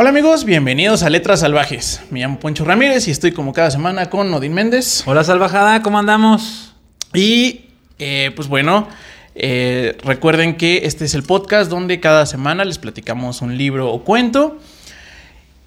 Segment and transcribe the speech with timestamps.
[0.00, 2.02] Hola amigos, bienvenidos a Letras Salvajes.
[2.10, 5.02] Me llamo Poncho Ramírez y estoy como cada semana con Odín Méndez.
[5.06, 6.72] Hola salvajada, ¿cómo andamos?
[7.14, 7.62] Y
[7.98, 8.86] eh, pues bueno,
[9.34, 14.04] eh, recuerden que este es el podcast donde cada semana les platicamos un libro o
[14.04, 14.60] cuento.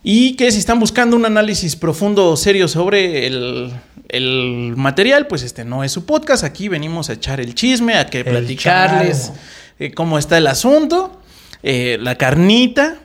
[0.02, 3.74] Y que si están buscando un análisis profundo o serio sobre el,
[4.08, 6.46] el material, pues este no es su podcast.
[6.46, 9.34] Aquí venimos a echar el chisme, a que platicarles
[9.78, 11.20] eh, cómo está el asunto,
[11.64, 12.98] la carnita.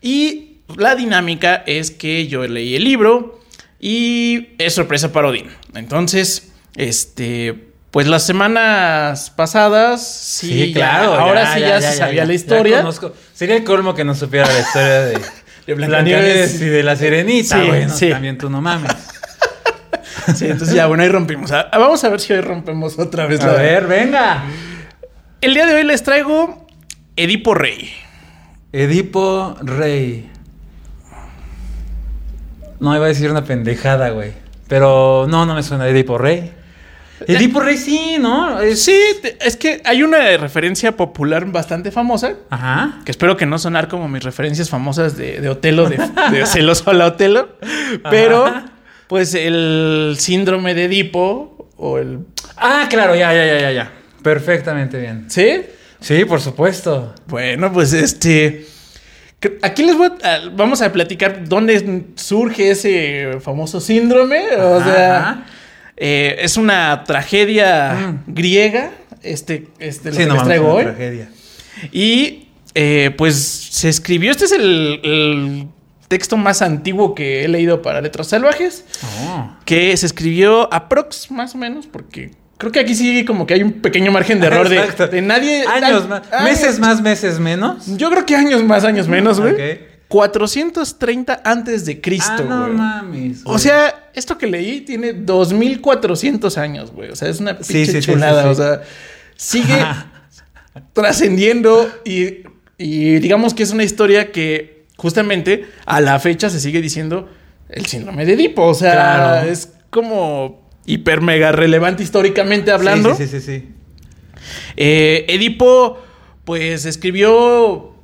[0.00, 3.40] Y la dinámica es que yo leí el libro
[3.80, 5.46] y es sorpresa para Odín.
[5.74, 12.78] Entonces, este, pues las semanas pasadas, sí, ya- ahora sí ya, se sabía la historia.
[12.78, 13.12] conozco.
[13.32, 15.18] Sería el colmo que no supiera la historia de,
[15.66, 17.60] De Blancanieves y de la Sirenita.
[17.60, 18.10] Sí, bueno, sí.
[18.10, 18.92] también tú no mames.
[20.34, 21.50] Sí, entonces ya, bueno, ahí rompimos.
[21.52, 23.40] Ah, Vamos a ver si hoy rompemos otra vez.
[23.40, 24.44] A la- ver, venga.
[25.40, 26.66] El día de hoy les traigo
[27.16, 27.90] Edipo Rey.
[28.72, 30.30] Edipo Rey.
[32.80, 34.32] No, iba a decir una pendejada, güey.
[34.68, 36.52] Pero no, no me suena Edipo Rey.
[37.26, 38.60] Edipo Rey sí, ¿no?
[38.60, 38.96] Es- Sí,
[39.40, 42.34] es que hay una referencia popular bastante famosa.
[42.50, 43.00] Ajá.
[43.04, 45.96] Que espero que no sonar como mis referencias famosas de, de Otelo, de,
[46.30, 47.56] de celoso a la Otelo.
[48.10, 48.66] Pero, Ajá.
[49.08, 52.20] pues el síndrome de Edipo o el.
[52.56, 53.92] Ah, claro, ya, ya, ya, ya, ya.
[54.22, 55.24] Perfectamente bien.
[55.28, 55.62] ¿Sí?
[56.00, 57.14] Sí, por supuesto.
[57.26, 58.64] Bueno, pues este.
[59.62, 64.42] Aquí les voy a, a- vamos a platicar dónde surge ese famoso síndrome.
[64.56, 65.46] O Ajá, sea,
[65.96, 68.32] eh, es una tragedia Mm.
[68.34, 68.90] griega.
[69.22, 70.84] Este, este, lo que no les traigo hoy.
[70.84, 71.28] tragedia.
[71.92, 74.30] Y eh, pues se escribió.
[74.30, 75.66] Este es el, el
[76.06, 78.84] texto más antiguo que he leído para Letras Salvajes.
[79.26, 79.50] Oh.
[79.64, 83.62] Que se escribió aprox, más o menos, porque creo que aquí sí como que hay
[83.62, 85.64] un pequeño margen de error de, nadie.
[85.66, 86.22] Años más.
[86.30, 87.86] ay, Meses más, meses menos.
[87.96, 89.52] Yo creo que años más, años menos, güey.
[89.54, 89.60] Ok.
[90.08, 92.72] 430 antes de Cristo, ah, no güey.
[92.76, 93.40] mames.
[93.44, 97.10] O sea, esto que leí tiene 2400 años, güey.
[97.10, 98.42] O sea, es una pinche sí, sí, chulada.
[98.44, 98.48] sí.
[98.48, 98.82] O sea,
[99.36, 99.76] sigue
[100.92, 102.38] trascendiendo y,
[102.78, 107.28] y digamos que es una historia que justamente a la fecha se sigue diciendo
[107.68, 108.64] el síndrome de Edipo.
[108.66, 109.48] O sea, Claro.
[109.50, 113.14] es como hiper mega relevante históricamente hablando.
[113.14, 113.68] Sí, sí, sí, sí.
[114.76, 115.98] Eh, Edipo,
[116.44, 117.94] pues escribió,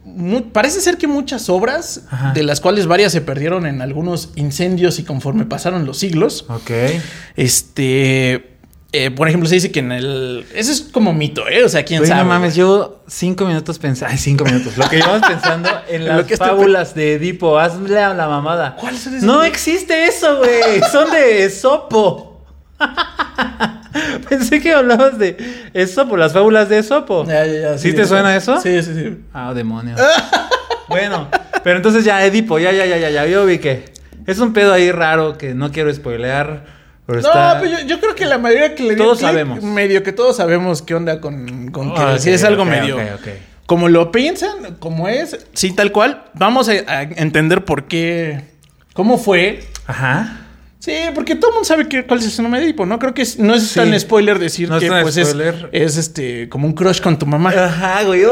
[0.53, 2.33] parece ser que muchas obras, Ajá.
[2.33, 6.45] de las cuales varias se perdieron en algunos incendios y conforme pasaron los siglos.
[6.49, 6.71] Ok.
[7.37, 8.55] Este,
[8.93, 10.45] eh, por ejemplo, se dice que en el...
[10.55, 11.65] Eso es como mito, ¿eh?
[11.65, 12.23] O sea, quién Oye, sabe.
[12.23, 14.13] no mames, yo cinco minutos pensando.
[14.13, 14.77] Ay, cinco minutos.
[14.77, 17.59] Lo que llevamos pensando en las que estoy fábulas de Edipo.
[17.59, 18.77] Hazle a la mamada.
[18.77, 20.83] ¿Cuáles son esas, No existe eso, güey.
[20.93, 22.34] Son de Esopo.
[24.29, 25.37] Pensé que hablabas de
[25.75, 27.25] Esopo, las fábulas de Esopo.
[27.27, 28.61] Ya, ya, ya, ¿Sí te suena eso?
[28.61, 29.17] Sí, sí, sí.
[29.33, 30.01] Ah, demonios.
[30.89, 31.29] bueno,
[31.63, 33.85] pero entonces ya, Edipo, ya, ya, ya, ya, ya, yo vi que
[34.27, 36.65] es un pedo ahí raro que no quiero spoilear.
[37.07, 37.59] Pero No, está...
[37.61, 39.63] pero yo, yo creo que la mayoría que le Todos sabemos.
[39.63, 42.97] Medio que todos sabemos qué onda con, con que Ah, si es algo ok, medio...
[42.97, 43.29] ok, ok.
[43.67, 46.25] Como lo piensan, como es, sí, tal cual.
[46.35, 48.45] Vamos a, a entender por qué,
[48.93, 49.65] cómo fue.
[49.87, 50.41] Ajá.
[50.85, 52.99] Sí, porque todo el mundo sabe que, cuál es el síndrome de Edipo, ¿no?
[52.99, 53.77] Creo que es- no es Sí.
[53.81, 55.35] tan spoiler decir No es que tan pues es-.
[55.73, 57.51] Es, este como un crush con tu mamá.
[57.51, 58.23] Ajá, güey.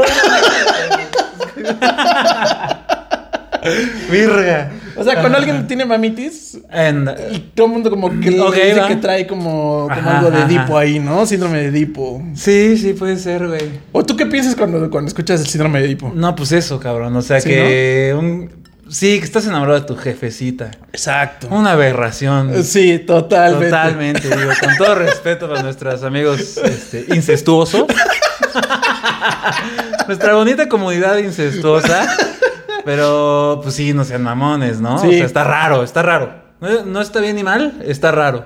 [4.10, 4.70] Virga.
[4.96, 8.54] O sea, cuando alguien tiene mamitis, And- y todo el mundo como que le Ok,
[8.54, 10.42] dice que trae como, como Ajá, algo de.
[10.42, 11.24] Edipo ahí, ¿no?
[11.26, 12.22] Síndrome de Edipo.
[12.34, 13.62] sí, sí, puede ser, güey.
[13.92, 16.12] ¿O tú qué piensas cuando, cuando escuchas el síndrome de Edipo?
[16.14, 17.14] No, pues eso, cabrón.
[17.16, 18.50] O sea Sí, que un...
[18.88, 20.70] Sí, que estás enamorado de tu jefecita.
[20.92, 21.48] Exacto.
[21.50, 22.62] Una aberración.
[22.64, 23.70] Sí, totalmente.
[23.70, 27.86] Totalmente, digo, con todo respeto para nuestros amigos este, incestuosos.
[30.08, 32.06] Nuestra bonita comunidad incestuosa.
[32.84, 34.98] Pero, pues sí, no sean mamones, ¿no?
[34.98, 35.06] Sí.
[35.06, 36.42] O sea, está raro, está raro.
[36.60, 38.44] No, no está bien ni mal, está raro.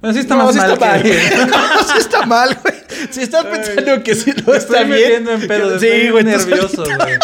[0.00, 1.10] Bueno, sí está no, más sí mal está mal, que.
[1.46, 2.74] No, sí está mal, güey.
[3.10, 5.00] Si estás pensando que sí no está estoy bien.
[5.00, 7.18] metiendo en pedo, sí, estoy güey, nervioso, güey.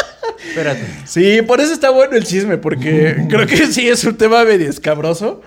[0.47, 0.87] Espérate.
[1.05, 4.69] Sí, por eso está bueno el chisme, porque creo que sí es un tema medio
[4.69, 5.43] escabroso.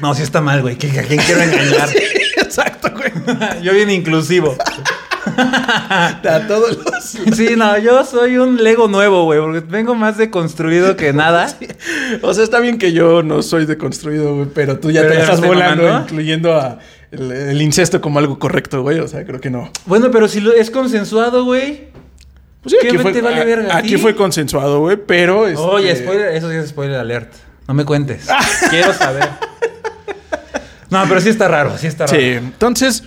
[0.00, 0.74] No, sí está mal, güey.
[0.74, 1.88] ¿A quién quiero engañar?
[2.36, 3.10] Exacto, güey.
[3.62, 4.56] Yo bien inclusivo.
[5.38, 7.36] A todos los.
[7.36, 11.48] Sí, no, yo soy un Lego nuevo, güey, porque vengo más deconstruido que nada.
[12.22, 15.26] O sea, está bien que yo no soy deconstruido, güey, pero tú ya Pero te
[15.26, 16.04] ya estoy volando, mamando.
[16.04, 16.78] incluyendo a
[17.10, 19.00] el, el incesto como algo correcto, güey.
[19.00, 19.70] O sea, creo que no.
[19.86, 21.88] Bueno, pero si lo, es consensuado, güey.
[22.66, 23.96] Pues sí, ¿Qué aquí, fue, te vale a- verga a aquí ti?
[23.98, 25.46] fue consensuado, güey, pero.
[25.46, 27.32] este- Oye, spoiler, eso sí es spoiler alert.
[27.68, 28.26] No me cuentes.
[28.70, 29.28] Quiero saber.
[30.90, 32.18] No, pero sí está raro, sí está raro.
[32.18, 33.02] Sí, entonces.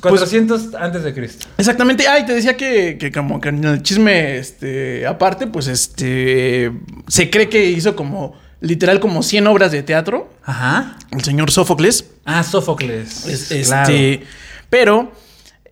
[0.00, 1.46] 400 antes de Cristo.
[1.58, 2.08] Exactamente.
[2.08, 6.72] Ay, te decía que, que como que en el chisme, este, aparte, pues este,
[7.06, 10.28] se cree que hizo como, literal, como 100 obras de teatro.
[10.44, 10.96] Ajá.
[11.12, 12.06] El señor Sófocles.
[12.24, 13.26] Ah, Sófocles.
[13.26, 14.26] Es- Este, Claro.
[14.70, 15.12] pero,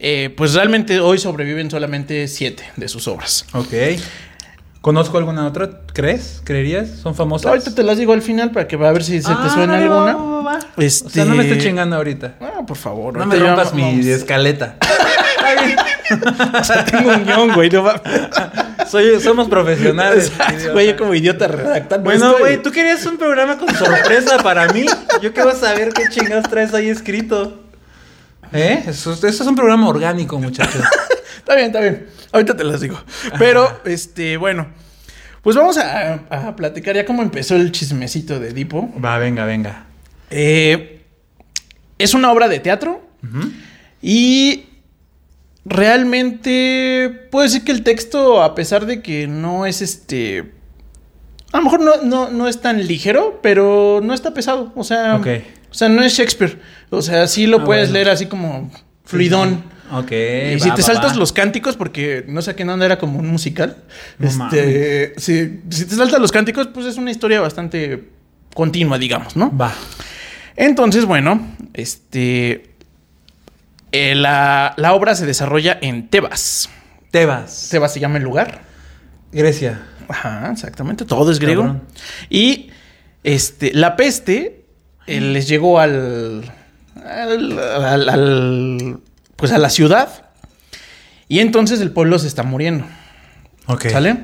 [0.00, 3.44] eh, pues realmente hoy sobreviven solamente 7 de sus obras.
[3.52, 3.72] Ok.
[4.80, 5.82] ¿Conozco alguna otra?
[5.92, 6.40] ¿Crees?
[6.42, 6.88] ¿Creerías?
[7.02, 7.46] ¿Son famosas?
[7.48, 9.50] Ahorita te las digo al final para que va a ver si se Ah, te
[9.50, 10.14] suena vale, va, alguna.
[10.16, 10.58] va, va, va.
[10.78, 12.36] Este- O sea, no me estés chingando ahorita.
[12.40, 13.14] Ah, por favor.
[13.18, 14.06] No me rompas mi vamos.
[14.06, 14.76] escaleta.
[16.60, 17.70] O sea, tengo un guion, güey.
[17.70, 17.84] No.
[18.90, 20.32] Soy, somos profesionales.
[20.72, 22.04] Güey, yo como idiota redactando.
[22.04, 24.86] Bueno, güey, tú querías un programa con sorpresa para mí.
[25.22, 27.60] Yo quiero saber qué chingados traes ahí escrito.
[28.52, 28.84] ¿Eh?
[28.86, 30.82] Eso, eso es un programa orgánico, muchachos.
[31.36, 32.06] Está bien, está bien.
[32.32, 33.00] Ahorita te las digo.
[33.38, 34.68] Pero, este, bueno.
[35.42, 38.92] Pues vamos a, a platicar ya cómo empezó el chismecito de Edipo.
[39.02, 39.86] Va, venga, venga.
[40.30, 41.02] Eh,
[41.98, 43.02] es una obra de teatro
[44.00, 44.66] y
[45.64, 50.52] realmente puedo decir que el texto, a pesar de que no es este...
[51.52, 54.72] A lo mejor no, no, no es tan ligero, pero no está pesado.
[54.76, 56.60] O sea, o sea no es Shakespeare.
[56.90, 57.94] O sea, sí lo Ah, puedes bueno.
[57.94, 58.70] leer así como
[59.04, 59.62] fluidón.
[59.92, 60.12] Ok.
[60.12, 61.16] Y va, si te va, saltas va.
[61.16, 63.76] los cánticos, porque no sé a qué onda era como un musical.
[64.18, 68.08] No este, si, si te saltas los cánticos, pues es una historia bastante
[68.54, 69.56] continua, digamos, ¿no?
[69.56, 69.72] Va.
[70.56, 71.40] Entonces, bueno,
[71.74, 72.70] este.
[73.92, 76.68] eh, la, la obra se desarrolla en Tebas.
[77.10, 77.68] Tebas.
[77.70, 78.62] Tebas se llama el lugar.
[79.32, 79.82] Grecia.
[80.08, 81.04] Ajá, exactamente.
[81.04, 81.62] Todo es griego.
[81.62, 81.82] Cabrón.
[82.28, 82.70] Y
[83.24, 84.64] este, la peste
[85.06, 86.44] eh, les llegó al,
[87.04, 88.98] al, al- al-
[89.36, 90.26] Pues a la ciudad.
[91.28, 92.84] Y entonces el pueblo se está muriendo.
[93.66, 93.86] Ok.
[93.88, 94.18] ¿Sale?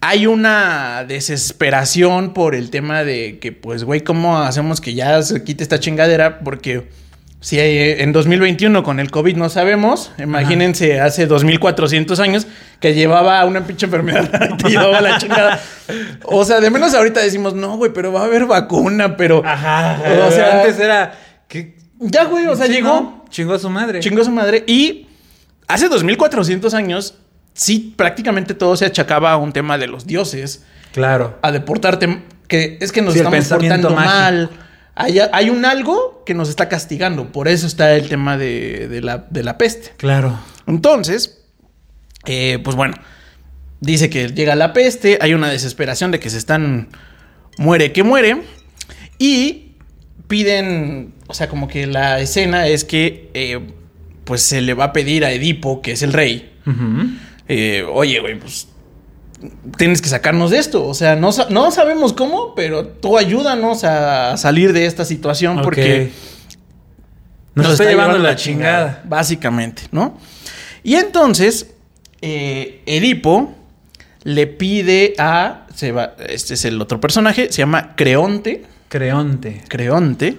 [0.00, 5.42] Hay una desesperación por el tema de que, pues, güey, ¿cómo hacemos que ya se
[5.42, 6.38] quite esta chingadera?
[6.40, 6.88] Porque
[7.40, 12.46] si hay- en 2021 con el COVID no sabemos, imagínense hace 2400 años
[12.80, 14.30] que llevaba una pinche enfermedad
[14.66, 15.60] y llevaba la chingada.
[16.24, 19.42] O sea, de menos ahorita decimos, no, güey, pero va a haber vacuna, pero...
[19.44, 20.00] Ajá.
[20.26, 21.12] O sea, antes era.
[22.00, 23.24] Ya, güey, o sea, Sí, llegó, ¿no?
[23.30, 24.00] Chingó a su madre.
[24.00, 25.06] chingó a su madre y
[25.66, 27.14] hace 2400 años,
[27.54, 30.64] sí, prácticamente todo se achacaba a un tema de los dioses.
[30.92, 31.38] Claro.
[31.42, 34.14] a deportarte, que es que nos Sí, estamos portando mágico.
[34.14, 34.50] mal.
[34.94, 37.30] Hay, hay un algo que nos está castigando.
[37.30, 39.92] Por eso está el tema de, de la, de la peste.
[39.98, 40.38] Claro.
[40.66, 41.44] Entonces,
[42.24, 42.94] eh, pues bueno,
[43.80, 46.88] dice que llega la peste, hay una desesperación de que se están
[47.58, 48.42] muere que muere
[49.18, 49.67] y
[50.28, 53.60] piden, o sea, como que la escena es que eh,
[54.24, 56.52] pues se le va a pedir a Edipo, que es el rey,
[57.48, 58.68] eh, oye, güey, pues
[59.76, 60.86] tienes que sacarnos de esto.
[60.86, 66.10] O sea, no, no sabemos cómo, pero tú ayúdanos a salir de esta situación porque.
[67.54, 69.02] Nos, está, llevando, la chingada.
[69.04, 70.16] Básicamente, ¿no?
[70.84, 71.70] Y entonces,
[72.20, 73.54] eh, Edipo
[74.22, 75.66] le pide a.
[75.74, 78.64] Se va, este es el otro personaje, se llama Creonte.
[78.88, 79.62] Creonte.
[79.68, 80.38] Creonte.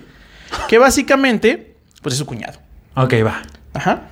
[0.68, 2.60] Que básicamente, pues es su cuñado.
[2.96, 3.42] Ok, va.
[3.74, 4.04] Ajá.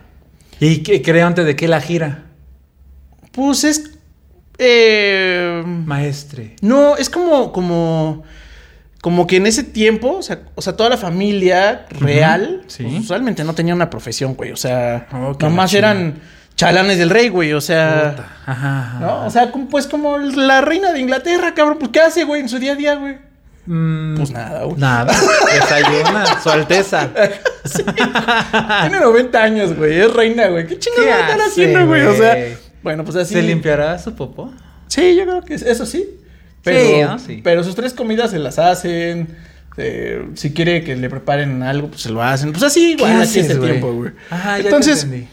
[0.59, 2.23] ¿Y qué, Creonte de qué la gira?
[3.31, 3.91] Pues es.
[4.57, 6.55] eh, Maestre.
[6.61, 8.23] No, es como, como,
[9.01, 12.83] como que en ese tiempo, o sea, o sea toda la familia real, sí.
[12.83, 14.51] pues, usualmente no tenía una profesión, güey.
[14.51, 16.19] O sea, Oh, qué nomás eran
[16.55, 17.53] chalanes del rey, güey.
[17.53, 18.37] O sea, Puta.
[18.51, 18.79] Ajá.
[18.81, 18.99] ajá.
[18.99, 19.25] ¿no?
[19.25, 21.77] O sea, pues como la reina de Inglaterra, cabrón.
[21.79, 23.26] Pues, ¿qué hace, güey, en su día a día, güey?
[23.67, 24.77] Mm, Pues nada, güey.
[24.79, 25.13] Nada.
[25.53, 26.41] Desayuna.
[26.41, 27.09] Su Alteza.
[28.81, 29.99] Tiene 90 años, güey.
[29.99, 30.65] Es reina, güey.
[30.67, 32.01] ¿Qué chingados ¿Qué va a estar haciendo, güey?
[32.03, 32.37] O sea,
[32.83, 33.33] bueno, pues así.
[33.33, 34.51] ¿Se limpiará su popó?
[34.87, 36.07] Sí, yo creo que es- eso sí.
[36.63, 37.19] Pero, Sí, ¿no?
[37.19, 37.41] Sí.
[37.43, 39.27] pero sus tres comidas se las hacen.
[39.79, 42.51] eh, si quiere que le preparen algo, pues se lo hacen.
[42.51, 44.11] Pues así, ¿Qué güey, así es el tiempo, güey.
[44.31, 45.27] Ajá, ya Entonces, te entendí.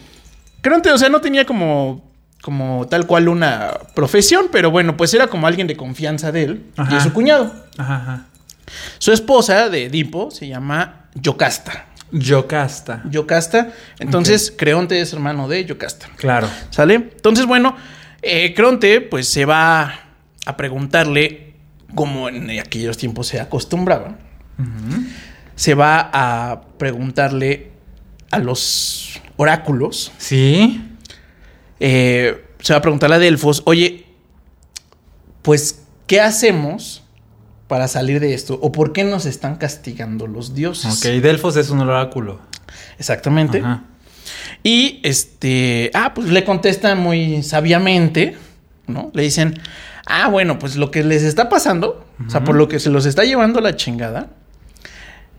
[0.61, 2.05] creo que, o sea, no tenía como,
[2.45, 6.67] como tal cual una profesión, pero bueno, pues era como alguien de confianza de él
[6.77, 7.51] y de su cuñado.
[7.79, 8.27] Ajá, ajá.
[8.99, 11.87] Su esposa de Edipo se llama Yocasta.
[12.13, 13.03] Yocasta.
[13.09, 13.73] Yocasta.
[13.99, 16.11] Entonces, Creonte es hermano de Yocasta.
[16.17, 16.47] Claro.
[16.69, 16.97] ¿Sale?
[16.97, 17.77] Entonces, bueno,
[18.21, 20.01] eh, Creonte pues se va
[20.45, 21.55] a preguntarle,
[21.95, 24.19] como en aquellos tiempos se acostumbraba,
[25.57, 27.73] se va a preguntarle
[28.31, 30.91] a los oráculos, Sí.
[31.81, 34.07] Eh, se va a preguntarle a Delfos, oye,
[35.43, 37.05] pues, ¿qué hacemos
[37.69, 38.59] para salir de esto?
[38.63, 41.05] ¿O por qué nos están castigando los dioses?
[41.05, 42.41] Ok, Delfos es un oráculo.
[42.99, 43.59] Exactamente.
[43.59, 43.85] Ajá.
[44.63, 48.37] Y este, ah, pues le contestan muy sabiamente,
[48.87, 49.11] ¿no?
[49.13, 49.61] Le dicen,
[50.07, 53.07] ah, bueno, pues lo que les está pasando, o sea, por lo que se los
[53.07, 54.31] está llevando la chingada,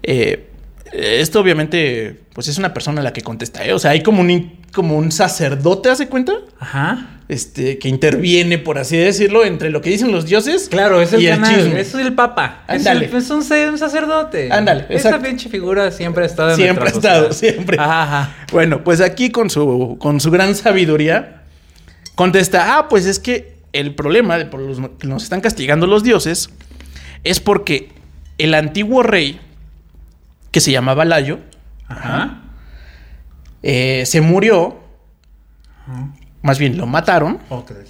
[0.04, 0.52] eh,
[0.98, 3.74] esto obviamente, pues es una persona la que contesta, ¿eh?
[3.74, 6.34] O sea, hay como un, como un sacerdote, ¿hace cuenta?
[6.60, 7.10] Ajá.
[7.28, 11.24] Este, que interviene, por así decirlo, entre lo que dicen los dioses Claro, es el
[11.24, 12.64] y el canal, es el papa.
[12.68, 13.08] Es, Ándale.
[13.08, 14.52] el- es un, sa- un sacerdote.
[14.52, 17.54] Ándale, Esa pinche figura siempre ha estado en Siempre ha estado, sociedad.
[17.56, 17.78] siempre.
[17.80, 18.36] Ajá, ajá.
[18.52, 21.42] Bueno, pues aquí con su, con su gran sabiduría,
[22.14, 26.04] contesta, ah, pues es que el problema de por los que nos están castigando los
[26.04, 26.50] dioses
[27.24, 27.90] es porque
[28.38, 29.40] el antiguo rey,
[30.56, 31.40] que se llamaba Layo,
[31.90, 32.40] Ajá.
[33.62, 34.80] eh, se murió,
[36.42, 37.40] más bien lo mataron,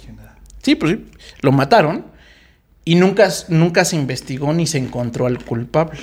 [0.04, 0.34] chingada.
[0.62, 1.06] sí, pues sí,
[1.42, 2.06] lo mataron,
[2.84, 6.00] y nunca, nunca se investigó ni se encontró al culpable.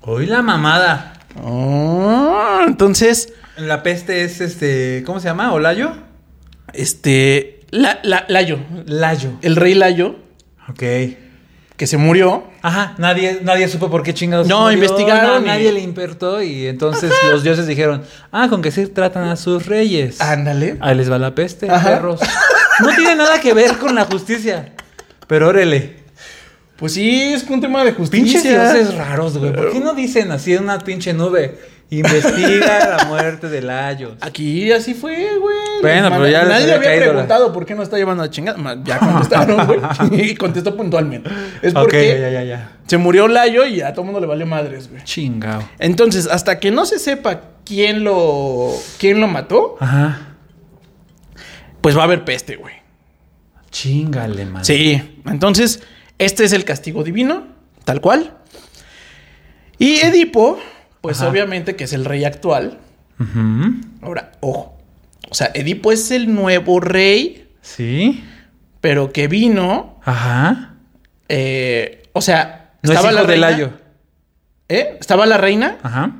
[0.00, 1.12] Hoy la mamada.
[1.40, 5.04] Oh, entonces, La peste es este.
[5.06, 5.52] ¿Cómo se llama?
[5.52, 5.92] ¿Olayo?
[6.72, 9.30] este, la, la- Layo, Layo.
[9.42, 10.16] el rey Layo,
[10.68, 10.82] Ok.
[11.80, 14.46] Que se murió, Ajá, nadie, nadie supo por qué chingados.
[14.46, 18.70] No, murió, investigaron y- Nadie le importó y entonces los dioses dijeron, ah, con que
[18.70, 20.20] sí tratan a sus reyes.
[20.20, 20.76] ándale.
[20.80, 21.88] Ahí les va la peste, Ajá.
[21.88, 22.20] perros.
[22.80, 24.72] No tiene nada que ver con la justicia.
[25.26, 25.96] Pero órale.
[26.76, 28.24] Pues sí, es un tema de justicia.
[28.24, 29.54] Pinches dioses raros, güey.
[29.54, 31.58] ¿Por qué no dicen así en una pinche nube?
[31.90, 34.16] Investiga la muerte de Layo.
[34.20, 35.56] Aquí así fue, güey.
[35.82, 38.78] Bueno, pero ya Nadie le había la- preguntado por qué no está llevando a chingada.
[38.84, 39.80] Ya contestaron, güey.
[40.30, 41.28] y contestó puntualmente.
[41.62, 42.76] Es porque ya, ya, ya.
[42.86, 45.02] se murió Layo y a todo mundo le valió madres, güey.
[45.02, 45.68] Chingao.
[45.80, 50.36] Entonces, hasta que no se sepa quién lo, quién lo mató, Ajá.
[51.80, 52.74] pues va a haber peste, güey.
[53.70, 54.64] Chingale, man.
[54.64, 55.82] Sí, entonces,
[56.18, 57.46] este es el castigo divino,
[57.84, 58.36] tal cual.
[59.78, 60.58] Y Edipo,
[61.00, 61.28] pues Ajá.
[61.30, 62.78] obviamente que es el rey actual.
[63.18, 63.74] Ujú.
[64.02, 64.76] Ahora, ojo.
[65.30, 68.24] O sea, Edipo es el nuevo rey, Sí.
[68.80, 70.00] pero que vino.
[70.04, 70.74] Ajá.
[71.28, 73.50] eh, o sea, No es hijo de reina.
[73.50, 73.70] Layo.
[74.68, 74.96] ¿Eh?
[74.98, 75.78] Estaba la reina.
[75.82, 76.12] Ajá.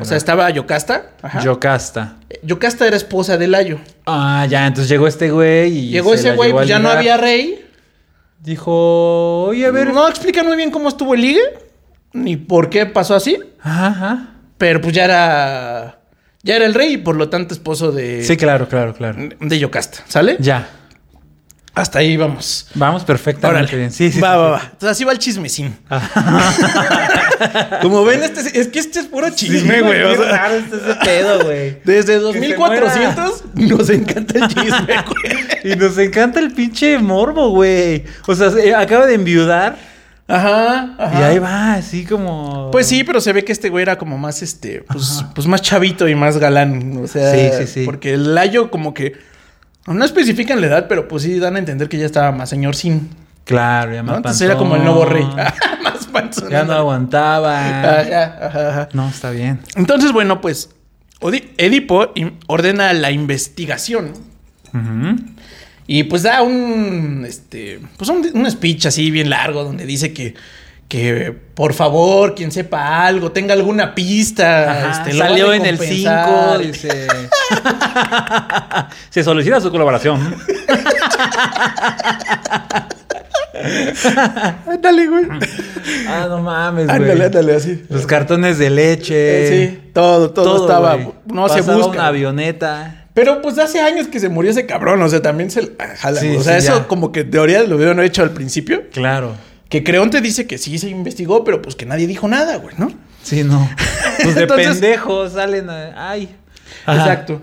[0.00, 1.10] O sea, estaba Yocasta.
[1.22, 1.40] Ajá.
[1.42, 2.16] Yocasta.
[2.42, 3.78] Yocasta era esposa de Layo.
[4.06, 5.88] Ah, ya, entonces llegó este güey y.
[5.90, 7.64] Llegó se ese la güey, pues ya no había rey.
[8.42, 9.92] Dijo, oye, a ver.
[9.92, 11.40] No explican muy bien cómo estuvo el ligue,
[12.12, 13.38] ni por qué pasó así.
[13.62, 14.30] Ajá.
[14.58, 16.00] Pero pues ya era.
[16.42, 18.22] Ya era el rey y por lo tanto esposo de.
[18.24, 19.18] Sí, claro, claro, claro.
[19.40, 20.36] De Yocasta, ¿sale?
[20.40, 20.68] Ya.
[21.74, 22.68] Hasta ahí vamos.
[22.74, 23.76] Vamos perfectamente Órale.
[23.76, 23.90] bien.
[23.90, 24.18] Sí, sí.
[24.18, 24.52] va, sí, va, sí.
[24.52, 24.70] va.
[24.72, 25.76] Entonces así va el chismecín.
[25.90, 27.78] Ajá.
[27.82, 30.02] Como ven, este es, es que este es puro chisme, güey.
[30.04, 31.78] o Qué sea, raro está ese pedo, güey.
[31.84, 35.72] desde se 2400 nos encanta el chisme, güey.
[35.72, 38.04] Y nos encanta el pinche morbo, güey.
[38.26, 39.76] O sea, se- acaba de enviudar
[40.28, 41.20] Ajá, ajá.
[41.20, 42.70] y ahí va, así como.
[42.72, 45.62] Pues sí, pero se ve que este güey era como más, este, pues, pues más
[45.62, 47.00] chavito y más galán.
[47.02, 47.84] O sea, Sí, sí, sí.
[47.84, 49.14] Porque el Layo como que
[49.86, 52.74] no especifican la edad, pero pues sí dan a entender que ya estaba más señor
[52.74, 53.08] sin.
[53.44, 54.08] Claro, ya ¿no?
[54.08, 55.22] más Entonces era como el nuevo rey.
[55.22, 55.82] panzón.
[55.84, 56.50] más panzón.
[56.50, 57.60] Ya no aguantaba.
[58.00, 58.88] Ajá, ajá, ajá.
[58.92, 59.60] No, está bien.
[59.76, 60.70] Entonces, bueno, pues
[61.56, 62.12] Edipo
[62.48, 64.12] ordena la investigación
[64.74, 65.16] Ujú.
[65.86, 70.34] Y pues da un, este, pues un, un speech así bien largo donde dice que,
[70.88, 74.70] que por favor, quien sepa algo, tenga alguna pista.
[74.90, 76.58] Ajá, este, Salió en el 5, recompensar.
[76.60, 77.06] dice.
[79.10, 80.34] Se solicita su colaboración.
[84.66, 85.24] Ándale, güey.
[86.08, 86.96] Ah, no mames, güey.
[86.96, 87.84] Ándale, ándale, así.
[87.88, 89.14] Los cartones de leche.
[89.14, 90.94] Eh, sí, todo, todo, estaba.
[90.94, 91.12] güey.
[91.26, 91.92] No se Pasaba busca.
[91.92, 93.05] una avioneta.
[93.16, 96.20] Pero pues hace años que se murió ese cabrón, o sea, también se ah, jala.
[96.20, 96.86] Sí, o sea, sí, eso ya.
[96.86, 98.90] como que teoría lo hubieran hecho al principio.
[98.90, 99.34] Claro.
[99.70, 102.92] Que Creonte dice que sí se investigó, pero pues que nadie dijo nada, güey, ¿no?
[103.22, 103.70] Sí, no.
[104.22, 106.10] Pues de Entonces- pendejos salen a...
[106.10, 106.36] Ay.
[106.84, 107.00] Ajá.
[107.00, 107.40] Exacto.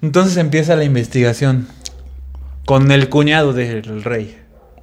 [0.00, 1.68] Entonces empieza la investigación.
[2.64, 4.38] Con el cuñado del rey.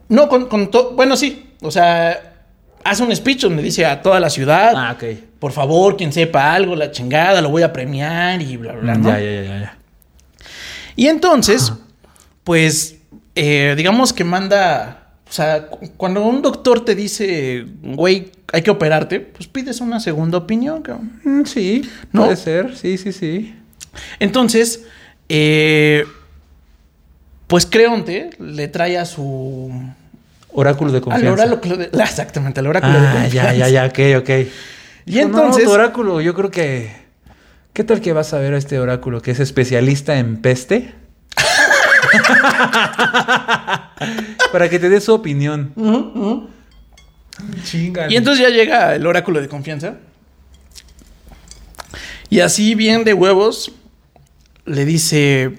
[0.10, 0.92] No, con, con todo.
[0.92, 1.54] Bueno, sí.
[1.64, 2.36] O sea,
[2.84, 5.18] hace un speech donde dice a toda la ciudad: Ah, ok.
[5.40, 9.10] por favor, quien sepa algo, la chingada, lo voy a premiar y bla, bla, ¿no?
[9.10, 9.78] Ya, ya, ya, ya, ya.
[10.96, 11.74] Y entonces,
[12.44, 12.96] pues,
[13.36, 15.00] eh, digamos que manda.
[15.30, 20.00] O sea, cu- cuando un doctor te dice, güey, hay que operarte, pues pides una
[20.00, 21.20] segunda opinión, cabrón.
[21.24, 22.24] Mm, sí, ¿No?
[22.26, 22.78] puede ser.
[22.78, 23.56] Sí, sí, sí.
[24.20, 24.84] Entonces,
[25.30, 26.06] eh,
[27.48, 29.72] pues Creonte le trae a su.
[30.56, 31.46] Oráculo de Al confianza.
[31.46, 31.90] oráculo de.
[31.92, 33.54] la- Exactamente, al oráculo de Ah, confianza.
[33.56, 34.30] ya, ya, ya, ok, ok.
[35.08, 35.64] Y no, entonces.
[35.64, 36.92] tu oráculo, yo creo que.
[37.74, 40.94] ¿Qué tal que vas a ver a este oráculo que es especialista en peste?
[44.52, 45.74] Para que te dé su opinión.
[48.10, 49.96] Y entonces ya llega el oráculo de confianza.
[52.30, 53.72] Y así bien de huevos
[54.66, 55.58] le dice,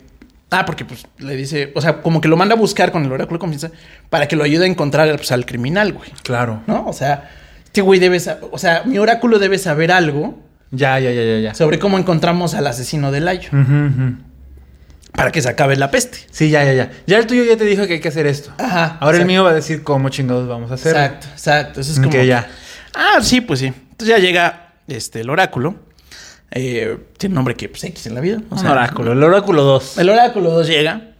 [0.50, 3.10] ah, porque pues le dice, o sea, como que lo manda a buscar con el
[3.10, 3.72] oráculo de confianza
[4.08, 6.12] para que lo ayude a encontrar pues, al criminal, güey.
[6.22, 6.62] Claro.
[6.68, 6.86] ¿No?
[6.86, 7.28] O sea,
[7.64, 8.18] este güey debe,
[8.52, 11.54] o sea, mi oráculo debe saber algo Ya, ya, ya, ya, ya.
[11.54, 13.50] sobre cómo encontramos al asesino del Layo
[15.12, 16.18] para que se acabe la peste.
[16.32, 16.90] Sí, ya, ya, ya.
[17.06, 18.52] Ya el tuyo ya te dijo que hay que hacer esto.
[18.58, 18.96] Ajá.
[19.00, 20.90] Ahora el mío va a decir cómo chingados vamos a hacer.
[20.96, 21.80] Exacto, exacto.
[21.80, 22.10] Eso es como.
[22.22, 22.48] ya.
[22.94, 23.66] Ah, sí, pues sí.
[23.66, 25.76] Entonces ya llega este, el oráculo.
[26.50, 28.38] Eh, tiene un nombre que pues X en la vida.
[28.50, 29.98] o Un sea, oráculo, el oráculo 2.
[29.98, 31.12] El oráculo 2 llega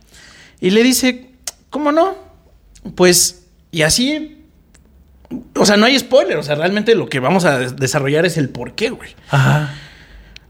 [0.61, 1.31] y le dice,
[1.71, 2.17] ¿cómo no?
[2.97, 4.34] Pues, y así,
[5.57, 8.37] o sea, no hay spoiler, o sea, realmente lo que vamos a des- desarrollar es
[8.37, 9.15] el por qué, güey.
[9.31, 9.75] Ajá.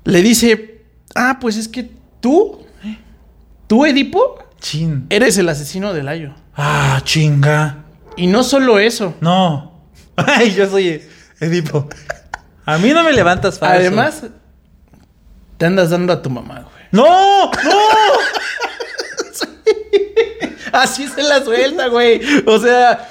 [0.05, 0.83] Le dice,
[1.15, 1.91] ah, pues es que
[2.21, 2.67] tú,
[3.67, 5.07] tú, Edipo, Chin.
[5.11, 6.35] eres el asesino del Ayo.
[6.57, 7.85] Ah, chinga.
[8.17, 9.73] Y no solo eso, No.
[10.17, 11.03] Ay, yo soy
[11.41, 11.89] Edipo.
[12.67, 13.75] A mí no me levantas falso.
[13.81, 14.23] además,
[15.59, 16.85] te andas dando a tu mamá, güey.
[16.93, 17.51] ¡No!
[17.51, 17.79] ¡No!
[20.73, 22.21] Así se la suelta, güey.
[22.47, 23.09] O sea,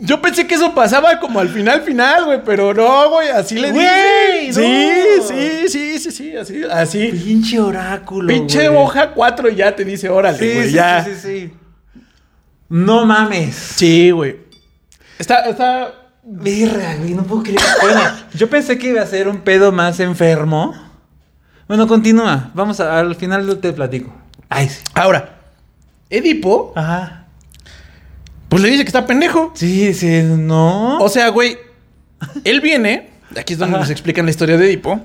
[0.00, 3.72] yo pensé que eso pasaba como al final, final, güey, pero no, güey, así le
[3.72, 4.48] dice.
[4.48, 4.52] no.
[4.54, 7.08] Sí, sí, sí, sí, sí, así, así.
[7.12, 8.28] Pinche oráculo.
[8.28, 8.80] Pinche güey.
[8.82, 11.04] hoja 4 y ya te dice, órale, Sí, güey, sí, ya.
[11.04, 11.52] sí, sí, sí.
[12.68, 13.54] No mames.
[13.54, 14.36] Sí, güey.
[15.18, 15.94] Está, está.
[16.22, 17.60] Verga, güey, no puedo creer.
[17.80, 18.00] Bueno,
[18.34, 20.74] yo pensé que iba a ser un pedo más enfermo.
[21.66, 22.50] Bueno, continúa.
[22.54, 24.14] Vamos a, al final te platico.
[24.50, 24.80] Ay, sí.
[24.94, 25.36] Ahora,
[26.10, 27.17] Edipo, Ajá.
[28.48, 29.52] Pues le dice que está pendejo.
[29.54, 30.98] Sí, sí, no.
[30.98, 31.58] O sea, güey,
[32.44, 33.10] él viene.
[33.38, 33.82] Aquí es donde Ajá.
[33.82, 35.00] nos explican la historia de Edipo.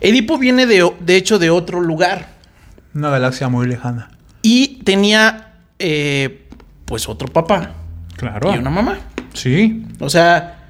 [0.00, 2.28] Edipo viene de, de hecho de otro lugar.
[2.94, 4.10] Una galaxia muy lejana.
[4.42, 6.48] Y tenía, eh,
[6.84, 7.74] pues, otro papá
[8.16, 8.54] Claro.
[8.54, 8.98] y una mamá.
[9.34, 9.84] Sí.
[10.00, 10.66] O sea,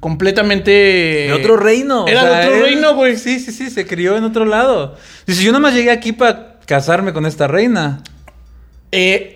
[0.00, 0.70] completamente.
[0.70, 2.06] De otro reino.
[2.06, 3.16] Era o sea, de otro él- reino, güey.
[3.16, 4.96] Sí, sí, sí, se crió en otro lado.
[5.26, 8.02] Dice, yo nomás llegué aquí para casarme con esta reina.
[8.92, 9.35] Eh,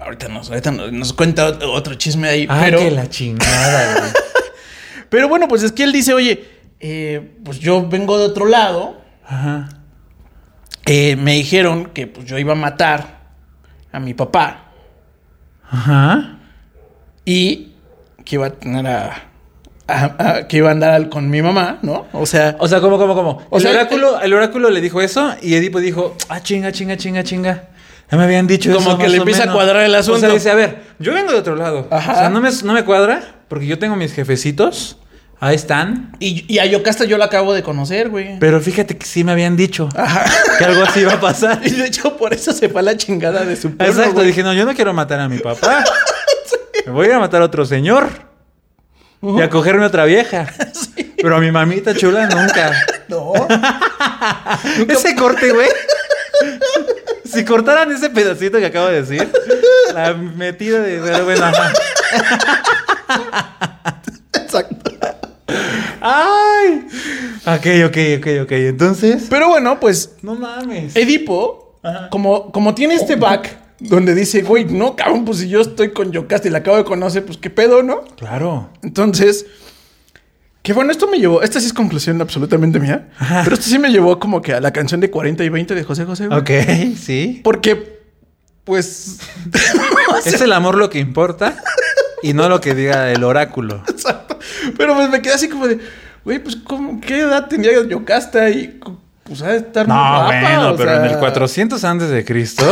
[0.00, 2.46] ahorita, nos, ahorita nos, cuenta otro, chisme ahí.
[2.48, 4.10] Ah, pero, que la chingada, güey.
[5.08, 6.44] pero bueno, pues es que él dice, oye,
[6.80, 9.00] eh, pues yo vengo de otro lado.
[9.26, 9.68] Ajá.
[10.86, 13.20] Eh, me dijeron que pues, yo iba a matar
[13.90, 14.72] a mi papá
[15.70, 16.38] Ajá.
[17.24, 17.72] y
[18.24, 19.30] que iba a tener a.
[19.86, 22.06] a- a- que iba a andar al- con mi mamá, ¿no?
[22.12, 22.56] O sea.
[22.58, 23.42] O sea, ¿cómo, cómo, cómo?
[23.50, 26.96] O el, sea, oráculo, el oráculo le dijo eso y Edipo dijo, ah, chinga, chinga,
[26.96, 27.68] chinga, chinga.
[28.10, 28.98] Ya me habían dicho Como eso.
[28.98, 29.56] que más le empieza a menos".
[29.56, 30.18] cuadrar el asunto.
[30.18, 31.88] O sea, dice, a ver, yo vengo de otro lado.
[31.90, 32.12] Ajá.
[32.12, 34.98] O sea, no me, no me cuadra porque yo tengo mis jefecitos.
[35.40, 36.16] Ahí están.
[36.20, 38.38] Y, y a Yocasta yo la acabo de conocer, güey.
[38.38, 40.24] Pero fíjate que sí me habían dicho Ajá.
[40.58, 41.60] que algo así iba a pasar.
[41.64, 43.92] Y de hecho, por eso se fue a la chingada de su pueblo.
[43.92, 44.28] Exacto, güey.
[44.28, 45.84] dije, no, yo no quiero matar a mi papá.
[46.86, 48.08] Me voy a ir a matar a otro señor.
[49.22, 50.46] Y a cogerme otra vieja.
[51.16, 52.72] Pero a mi mamita chula nunca.
[53.08, 53.32] No.
[54.88, 55.68] Ese corte, güey.
[57.34, 59.30] Si cortaran ese pedacito que acabo de decir,
[59.92, 61.00] la metida de.
[61.00, 61.72] Pero bueno, ajá.
[64.34, 64.90] Exacto.
[66.00, 66.86] ¡Ay!
[67.46, 68.52] Ok, ok, ok, ok.
[68.52, 69.26] Entonces.
[69.30, 70.94] Pero bueno, pues No mames.
[70.96, 72.08] Edipo, Ajá.
[72.10, 76.12] como, como tiene este back donde dice, güey, no, cabrón, pues si yo estoy con
[76.12, 78.02] Yocasta y la acabo de conocer, pues qué pedo, ¿no?
[78.16, 78.70] Claro.
[78.82, 79.46] Entonces,
[80.64, 83.42] que bueno, esto me llevó, esta sí es conclusión absolutamente mía, Ajá.
[83.44, 85.84] pero esto sí me llevó como que a la canción de 40 y 20 de
[85.84, 86.26] José José.
[86.26, 86.38] güey.
[86.40, 87.42] Ok, sí.
[87.44, 88.00] Porque,
[88.64, 89.18] pues,
[90.24, 91.54] Es el amor lo que importa
[92.22, 93.82] y no lo que diga el oráculo.
[93.90, 94.38] Exacto.
[94.78, 95.78] Pero pues me quedé así como de,
[96.24, 98.48] güey, pues ¿cómo, ¿qué edad tenía Yocasta?
[98.48, 98.80] Y
[99.22, 102.64] pues ha de estar muy No, guapa, bueno, pero en el 400 antes de Cristo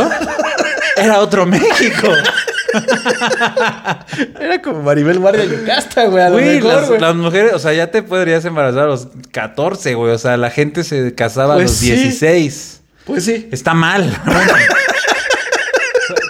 [0.97, 2.07] era otro México.
[4.39, 6.99] Era como Maribel Guardia Yocasta, güey, a lo Güey, mejor, las, güey.
[7.01, 10.11] las mujeres, o sea, ya te podrías embarazar a los 14, güey.
[10.13, 11.91] O sea, la gente se casaba Pues a los sí.
[11.91, 12.81] 16.
[13.05, 13.47] Pues sí.
[13.51, 14.15] Está mal.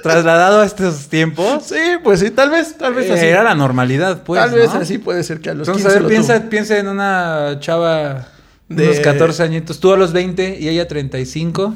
[0.04, 3.26] Trasladado a estos tiempos, Sí, pues sí, tal vez, tal vez eh, así.
[3.26, 4.42] era la normalidad, pues.
[4.42, 6.50] tal vez así puede ser que a los Entonces, 15 a ver, piensa, tuvo.
[6.50, 8.28] piensa en una chava
[8.68, 9.80] de De- unos 14 añitos.
[9.80, 11.74] Tú a los 20 y ella 35.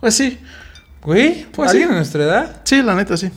[0.00, 0.38] Pues sí,
[1.02, 1.92] Güey, Pues ¿alguien sí.
[1.92, 2.56] de nuestra edad?
[2.64, 3.30] sí, la neta sí.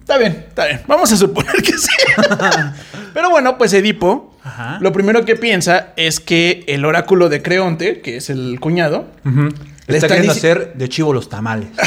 [0.00, 0.82] Está bien, está bien.
[0.86, 1.88] Vamos a suponer que sí.
[3.14, 4.78] Pero bueno, pues Edipo, Ajá.
[4.80, 9.06] lo primero que piensa es que el oráculo de Creonte, que es el cuñado.
[9.24, 11.68] Le Está está queriendo hacer de chivo los tamales.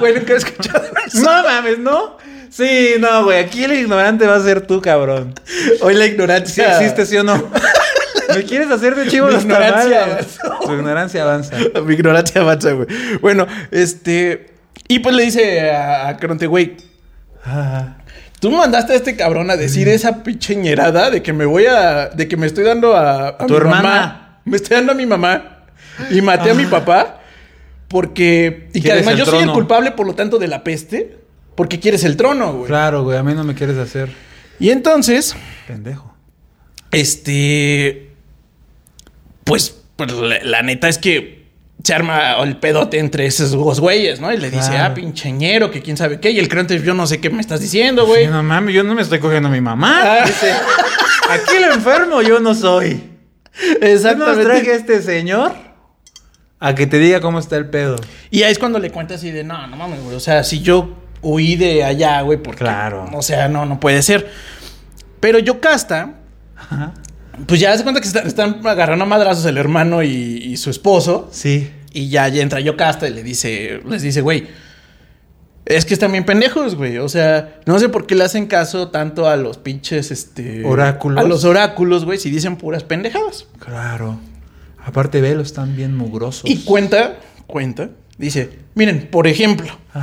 [0.00, 1.20] güey, nunca he escuchado eso.
[1.20, 2.16] no mames, ¿no?
[2.50, 3.44] Sí, no, güey.
[3.44, 5.34] Aquí el ignorante va a ser tú, cabrón.
[5.82, 6.78] Hoy la ignorancia.
[6.78, 7.50] existe, sí o no.
[8.34, 10.38] ¿Me quieres hacer de chivo Mi los ignorancia tamales?
[10.40, 10.66] avanzó.
[10.66, 11.56] Tu ignorancia avanza.
[11.84, 12.86] Mi ignorancia avanza, güey.
[13.20, 14.57] Bueno, este.
[14.88, 16.76] Y pues le dice a, Creonte, güey,
[17.44, 17.96] Ah,
[18.40, 22.06] Tú mandaste a este cabrón a decir esa pinche ñerada de que me voy a.
[22.08, 23.28] de que me estoy dando a.
[23.28, 23.82] a Tu mi hermana.
[23.82, 24.40] mamá.
[24.44, 25.64] Me estoy dando a mi mamá.
[26.10, 27.20] Y maté a mi papá.
[27.88, 28.68] Porque.
[28.74, 31.16] Y que además yo soy el culpable, por lo tanto, de la peste.
[31.56, 32.66] Porque quieres el trono, güey.
[32.68, 33.18] claro, güey.
[33.18, 34.08] A mí no me quieres hacer
[34.60, 35.34] Y entonces.
[35.66, 36.14] pendejo.
[36.92, 38.10] Este.
[39.44, 41.37] Pues, pues la, la neta es que
[41.82, 44.32] se arma el pedote entre esos dos güeyes, ¿no?
[44.32, 44.92] Y le dice, Claro.
[44.92, 46.30] ah, pincheñero, que quién sabe qué.
[46.30, 48.24] Y el creyente, yo no sé qué me estás diciendo, güey.
[48.24, 50.00] Sí, no mames, yo no me estoy cogiendo a mi mamá.
[50.02, 50.24] Ah.
[50.26, 50.52] Dice,
[51.30, 52.90] aquí el enfermo yo no soy.
[53.60, 54.44] Yo nos Exactamente.
[54.44, 55.52] traje a este señor
[56.60, 57.96] a que te diga cómo está el pedo.
[58.30, 60.16] Y ahí es cuando le cuenta así de, no, no mames, güey.
[60.16, 62.58] O sea, si yo huí de allá, güey, porque.
[62.64, 63.08] Claro.
[63.14, 64.30] O sea, no, no puede ser.
[65.20, 66.14] Pero Yocasta,
[66.56, 66.92] Ajá.
[67.46, 70.70] Pues ya se cuenta que está- están agarrando a madrazos el hermano y, y su
[70.70, 71.28] esposo.
[71.32, 71.70] Sí.
[71.92, 74.46] Y ya, ya entra Yocasta y le dice, les dice, güey,
[75.64, 76.98] es que están bien pendejos, güey.
[76.98, 80.64] O sea, no sé por qué le hacen caso tanto a los pinches, este...
[80.64, 81.22] Oráculos.
[81.24, 83.46] A los oráculos, güey, si dicen puras pendejadas.
[83.58, 84.18] Claro.
[84.84, 86.48] Aparte, velos están bien mugrosos.
[86.50, 89.66] Y cuenta, cuenta, dice, miren, por ejemplo,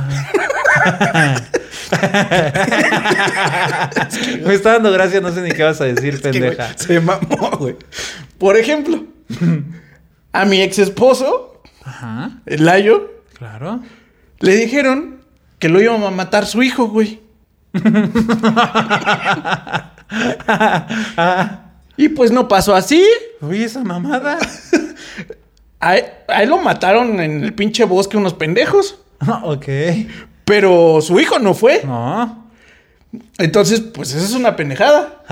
[4.44, 6.76] Me está dando gracia, no sé ni qué vas a decir, Es que, güey, pendeja.
[6.76, 7.76] se mamó, güey.
[8.38, 9.04] Por ejemplo,
[10.32, 12.38] a mi ex esposo, Ajá.
[12.46, 13.80] el Layo, Claro.
[14.40, 15.20] le dijeron
[15.58, 17.20] que lo iban a matar su hijo, güey.
[21.96, 23.04] y pues no pasó así.
[23.40, 24.38] Oye, esa mamada.
[25.80, 28.98] A él, a él lo mataron en el pinche bosque unos pendejos.
[29.42, 29.66] ok.
[30.44, 31.82] Pero su hijo no fue.
[31.84, 32.46] No.
[33.38, 35.22] Entonces, pues eso es una pendejada.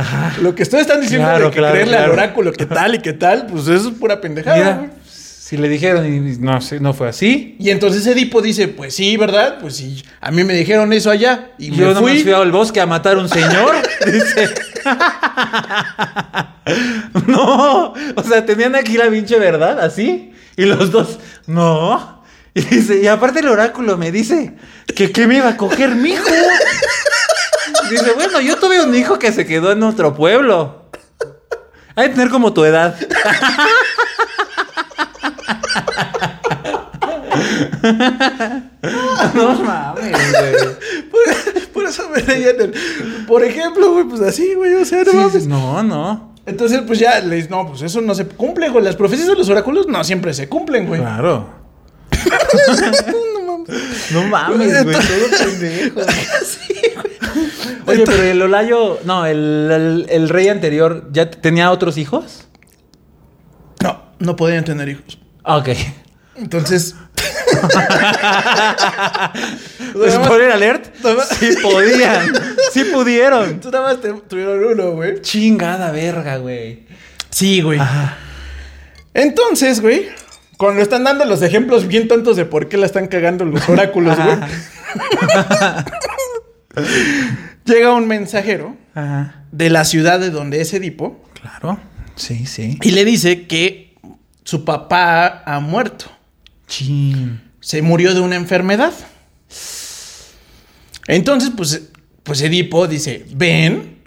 [0.40, 2.12] Lo que ustedes están diciendo Claro, de que claro, creerle claro.
[2.12, 4.56] al oráculo que tal y que tal, pues eso es pura pendejada.
[4.80, 7.56] Mira, si le dijeron y no, no fue así.
[7.58, 9.58] Y entonces Edipo dice, pues sí, ¿verdad?
[9.60, 11.50] Pues sí, a mí me dijeron eso allá.
[11.58, 12.14] Y Yo me no fui.
[12.14, 13.74] me fui al bosque a matar a un señor.
[14.06, 14.54] Dice.
[17.26, 17.92] no.
[18.16, 20.32] O sea, tenían aquí la pinche verdad, así.
[20.56, 22.22] Y los dos, no.
[22.54, 24.54] Y dice, y aparte el oráculo me dice
[24.94, 26.24] que qué me iba a coger mi hijo.
[27.90, 30.88] Dice, bueno, yo tuve un hijo que se quedó en otro pueblo.
[31.96, 32.96] Hay que tener como tu edad.
[39.34, 40.54] no mames, güey.
[41.10, 42.74] Por, por eso me reían el-
[43.26, 45.46] Por ejemplo, güey, pues así, güey, o sea, no Sí, mames.
[45.46, 46.33] no, no.
[46.46, 48.84] Entonces, pues ya le dice, no, pues eso no se cumple, güey.
[48.84, 51.00] Las profecías de los oráculos no siempre se cumplen, güey.
[51.00, 51.48] Claro.
[53.42, 54.12] no mames.
[54.12, 56.00] No mames, güey, todo pendejo.
[56.44, 57.14] Sí, güey.
[57.86, 62.46] Oye, pero el Olayo, no, el, el- el rey anterior, ¿ya tenía otros hijos?
[63.82, 65.18] No, no podían tener hijos.
[65.42, 65.68] Ah, Ok.
[66.36, 66.94] Entonces.
[70.10, 70.94] Spoiler alert.
[71.02, 72.32] nada más- Sí podían.
[72.72, 73.60] Sí pudieron.
[73.60, 75.20] Tú nada más te- tuvieron uno, güey.
[75.22, 76.86] Chingada verga, güey.
[77.30, 77.78] Sí, güey.
[77.78, 78.16] Ajá.
[79.14, 80.08] Entonces, güey,
[80.56, 84.16] cuando están dando los ejemplos bien tontos de por qué la están cagando los oráculos,
[84.16, 84.36] güey,
[87.64, 89.44] llega un mensajero Ajá.
[89.52, 91.78] de la ciudad de donde es Edipo Claro.
[92.16, 92.78] Sí, sí.
[92.82, 93.94] y le dice que
[94.44, 96.06] su papá ha muerto.
[96.66, 97.40] Chin.
[97.64, 98.92] Se murió de una enfermedad.
[101.06, 101.88] Entonces, pues,
[102.22, 104.02] pues Edipo dice, ven.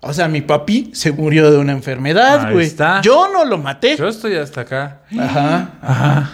[0.00, 2.72] O sea, mi papi se murió de una enfermedad, güey.
[3.02, 3.98] Yo no lo maté.
[3.98, 5.02] Yo estoy hasta acá.
[5.18, 5.74] Ajá.
[5.82, 6.32] Ajá.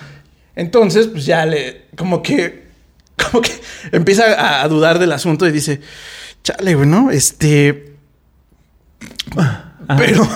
[0.55, 2.69] Entonces, pues ya le, como que,
[3.17, 3.51] como que
[3.91, 5.81] empieza a, a dudar del asunto y dice,
[6.45, 7.11] chale, güey, ¿no?
[7.11, 7.97] Este,
[9.97, 10.29] pero,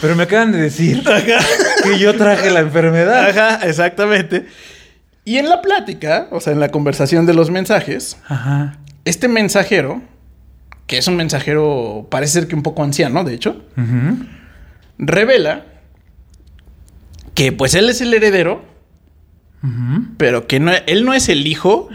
[0.00, 1.02] Pero me acaban de decir
[1.82, 3.30] que yo traje la enfermedad.
[3.30, 4.46] ajá, exactamente.
[5.28, 8.78] Y en la plática, o sea, en la conversación de los mensajes, Ajá.
[9.04, 10.00] este mensajero,
[10.86, 14.24] que es un mensajero, parece ser que un poco anciano, de hecho, Ujú.
[14.96, 15.66] revela
[17.34, 18.64] que pues él es el heredero,
[19.62, 20.06] Ujú.
[20.16, 21.90] pero que no, él no es el hijo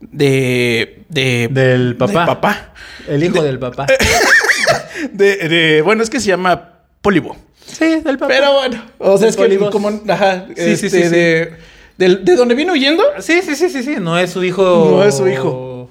[0.00, 2.20] de, de Del papá.
[2.20, 2.72] de papá.
[3.08, 3.86] El hijo del papá.
[5.12, 6.72] De, bueno, es que se llama
[7.02, 7.36] Polibo.
[7.66, 8.28] Sí, del papá.
[8.28, 11.02] Pero bueno, o sea, es que como, ajá, Sí, sí, este, sí,
[11.50, 11.56] sí.
[11.98, 13.96] De, de donde vino huyendo, Sí, sí, sí, sí, sí.
[14.00, 14.88] No es su hijo.
[14.90, 15.90] No es su hijo.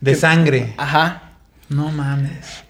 [0.00, 0.74] De sangre.
[0.76, 1.22] ajá.
[1.68, 2.64] No mames.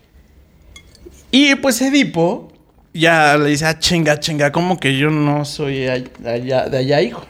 [1.31, 2.53] Y pues Edipo
[2.95, 7.03] ya le dice, ah, chinga, chinga, como que yo no soy ay- allá, de allá
[7.03, 7.25] hijo.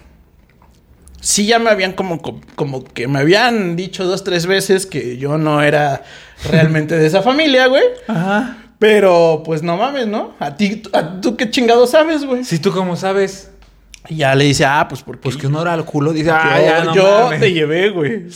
[1.20, 2.20] Sí, ya me habían como,
[2.54, 6.04] como que me habían dicho dos, tres veces que yo no era
[6.52, 7.82] realmente de esa familia, güey.
[8.06, 8.58] Ajá.
[8.78, 10.34] Pero, pues no mames, ¿no?
[10.38, 12.44] A ti, a, ¿tú qué chingado sabes, güey?
[12.44, 13.50] Si tú cómo sabes,
[14.08, 16.84] Y ya le dice, ah, pues porque pues que un oráculo dice, yo, ah, ya
[16.84, 17.40] no yo mames".
[17.40, 18.26] te llevé, güey.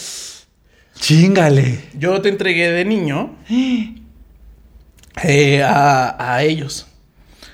[0.99, 1.89] Chingale.
[1.95, 3.37] Yo te entregué de niño
[5.23, 6.87] eh, a, a ellos.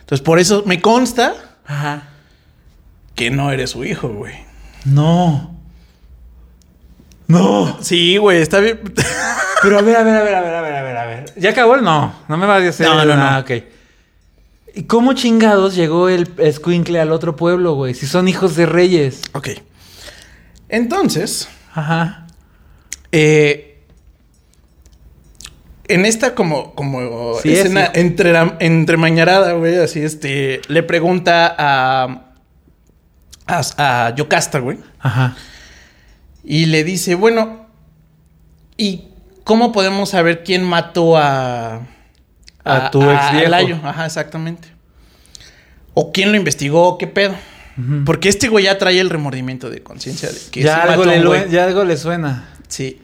[0.01, 1.35] Entonces, por eso me consta
[1.67, 2.09] Ajá.
[3.15, 4.35] que no eres su hijo, güey.
[4.85, 5.55] No.
[7.27, 7.79] No.
[7.83, 8.81] Sí, güey, está bien.
[9.63, 11.25] Pero a ver, a ver, a ver, a ver, a ver, a ver, a ver.
[11.37, 12.15] ¿Ya acabó el no?
[12.29, 13.39] No me vas a decir No, no, nada, no.
[13.41, 13.65] ok.
[14.77, 17.95] ¿Y cómo chingados llegó el escuincle al otro pueblo, güey?
[17.95, 19.23] Si son hijos de reyes.
[19.33, 19.49] Ok.
[20.69, 22.27] Entonces, Ajá.
[23.11, 23.83] eh,
[25.89, 28.01] en esta como, como Sí, escena sí.
[28.01, 32.35] entre, entremañarada, güey, así, este, le pregunta a,
[33.47, 33.63] a,
[34.07, 35.37] a Yocasta, güey, Ajá.
[36.45, 37.65] y le dice, bueno,
[38.77, 39.05] ¿y
[39.45, 41.87] cómo podemos saber quién mató a...
[42.67, 43.49] A tu ex viejo.
[43.51, 43.79] Layo?
[43.83, 44.69] Ajá, exactamente.
[45.95, 47.35] O quién lo investigó, qué pedo.
[48.07, 51.51] Porque este güey ya trae el remordimiento de conciencia de que Ya algo, a le
[51.51, 52.49] ya algo le suena.
[52.69, 53.01] Sí.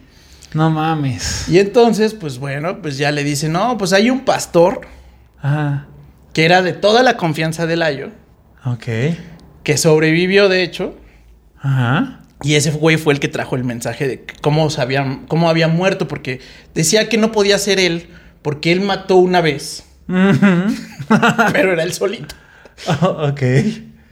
[0.55, 1.47] No mames.
[1.49, 4.83] Y entonces, pues bueno, pues ya le dice, no, pues hay un pastor
[5.41, 5.87] Ajá.
[6.33, 8.11] que era de toda la confianza de Layo,
[8.65, 8.87] Ok.
[9.63, 10.95] que sobrevivió de hecho,
[11.59, 12.21] Ajá.
[12.43, 16.07] y ese güey fue el que trajo el mensaje de cómo, había, cómo había muerto,
[16.09, 16.41] porque
[16.75, 18.09] decía que no podía ser él,
[18.43, 19.85] porque él mató una vez,
[21.53, 22.35] pero era él solito.
[23.01, 23.43] Oh, ok.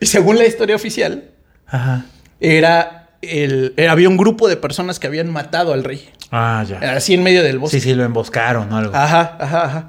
[0.00, 1.24] Y según la historia oficial,
[1.66, 2.04] Ajá.
[2.40, 6.78] era el, era- había un grupo de personas que habían matado al rey, Ah, ya.
[6.94, 7.80] así en medio del bosque.
[7.80, 8.94] Sí, sí, lo emboscaron o algo.
[8.96, 9.88] Ajá, ajá, ajá.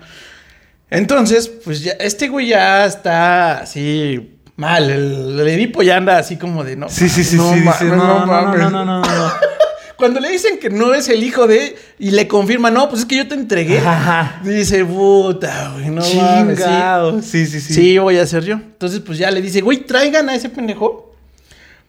[0.90, 4.90] Entonces, pues ya, este güey ya está así mal.
[4.90, 6.90] El, el Edipo ya anda así como de no.
[6.90, 7.60] Sí, sí, sí, no sí.
[7.62, 8.60] mames, dice, no, no, no, mames".
[8.60, 9.32] no, no, no, no.
[10.02, 13.06] Cuando le dicen que no es el hijo de y le confirma, no, pues es
[13.06, 13.78] que yo te entregué.
[13.78, 14.42] Ajá.
[14.44, 16.02] Dice, puta, güey, no.
[16.02, 17.22] Sí, Chingado.
[17.22, 17.74] Sí, sí, sí.
[17.76, 18.56] sí, voy a ser yo.
[18.56, 21.16] Entonces, pues ya le dice, güey, traigan a ese pendejo.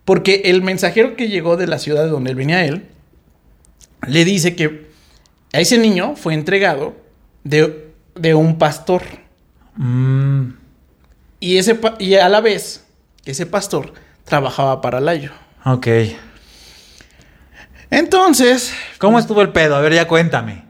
[0.04, 2.84] Porque el mensajero que llegó de la ciudad de donde él venía él,
[4.06, 4.90] le dice que
[5.54, 6.94] a ese niño fue entregado
[7.44, 9.00] de, de un pastor.
[9.76, 10.50] Mm,
[11.40, 12.84] Y, ese, y a la vez,
[13.24, 13.94] ese pastor
[14.26, 15.30] trabajaba para Layo.
[15.64, 15.86] ok.
[17.92, 19.76] Entonces, ¿Cómo estuvo el pedo?
[19.76, 20.64] A ver, ya cuéntame.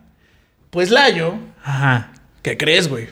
[0.70, 2.12] pues Layo, Ajá.
[2.42, 3.08] ¿qué crees, güey?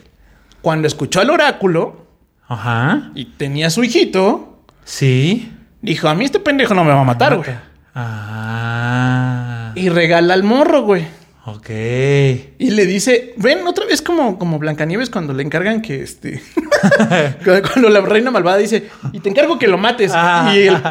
[0.61, 2.05] Cuando escuchó al oráculo
[2.47, 3.11] Ajá.
[3.15, 5.51] y tenía a su hijito, Sí.
[5.81, 7.49] dijo, a mí este pendejo no me va a matar, güey.
[7.95, 9.71] Ah.
[9.75, 11.05] Y regala al morro, güey.
[11.45, 11.69] Ok.
[11.69, 16.41] Y le dice, ven, otra vez como, como Blancanieves cuando le encargan que este.
[17.73, 20.11] cuando la reina malvada dice, y te encargo que lo mates.
[20.13, 20.51] Ah.
[20.55, 20.81] Y, el-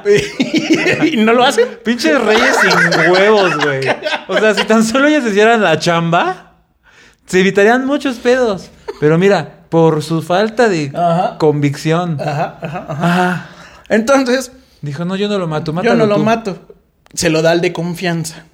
[1.15, 1.67] y no lo hacen.
[1.85, 3.81] Pinches reyes sin huevos, güey.
[4.29, 6.55] O sea, si tan solo ellos hicieran la chamba,
[7.27, 8.71] se evitarían muchos pedos.
[9.01, 11.39] Pero mira, por su falta de Ajá.
[11.39, 12.19] convicción.
[12.21, 13.05] Ajá, ajá, ajá.
[13.07, 13.49] Ajá.
[13.89, 16.23] Entonces, Dijo, no, yo no lo mato, yo no lo tú.
[16.25, 16.59] mato.
[17.13, 18.45] Se lo da al de confianza.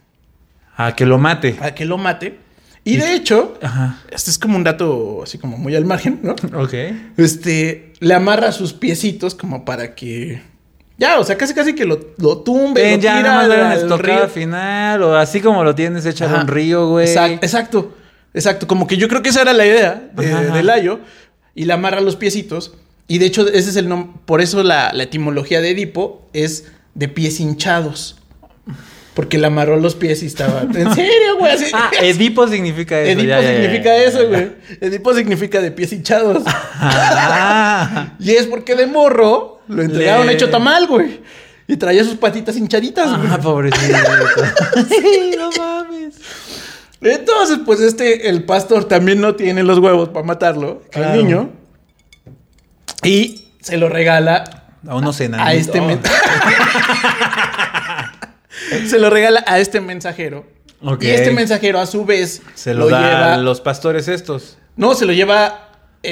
[0.76, 1.56] A que lo mate.
[1.62, 2.40] A que lo mate.
[2.86, 3.98] Y de hecho, Ajá.
[4.10, 6.36] este es como un dato así como muy al margen, ¿no?
[6.56, 6.72] Ok.
[7.16, 10.40] Este, le amarra sus piecitos como para que...
[10.96, 14.18] Ya, o sea, casi casi que lo, lo tumbe, Ven, lo ya, tira al estocada
[14.20, 14.28] río.
[14.28, 15.02] final.
[15.02, 16.42] O así como lo tienes, échale Ajá.
[16.42, 17.06] un río, güey.
[17.08, 17.96] Exacto, exacto,
[18.32, 18.66] exacto.
[18.66, 20.56] Como que yo creo que esa era la idea de, Ajá, ajá.
[20.56, 21.00] de Layo.
[21.54, 22.72] Y le amarra los piecitos.
[23.08, 24.12] Y de hecho, ese es el nombre.
[24.26, 28.16] Por eso la, la etimología de Edipo es de pies hinchados.
[29.16, 30.60] Porque le amarró los pies y estaba.
[30.62, 31.50] ¿En serio, güey?
[31.52, 33.12] Así- Ah, Edipo significa eso.
[33.18, 34.52] Edipo ya, ya, ya, significa ya, eso, güey.
[34.82, 36.42] Edipo significa de pies hinchados.
[36.46, 38.10] Ah.
[38.20, 41.22] y es porque de morro lo entregaron Le- hecho tamal, güey.
[41.66, 43.30] Y traía sus patitas hinchaditas, güey.
[43.32, 43.96] Ah, pobrecito.
[44.88, 46.16] sí, no mames.
[47.00, 51.12] Entonces, pues este, el pastor también no tiene los huevos para matarlo, Claro.
[51.12, 51.50] al niño.
[53.02, 54.44] Y se lo regala
[54.86, 55.48] A unos enanitos.
[55.48, 56.00] a este men-
[58.88, 60.46] Se lo regala a este mensajero.
[61.00, 63.34] Y este mensajero, a su vez, Se lo, da lleva.
[63.34, 64.58] a los pastores estos.
[64.76, 65.62] No, se lo lleva.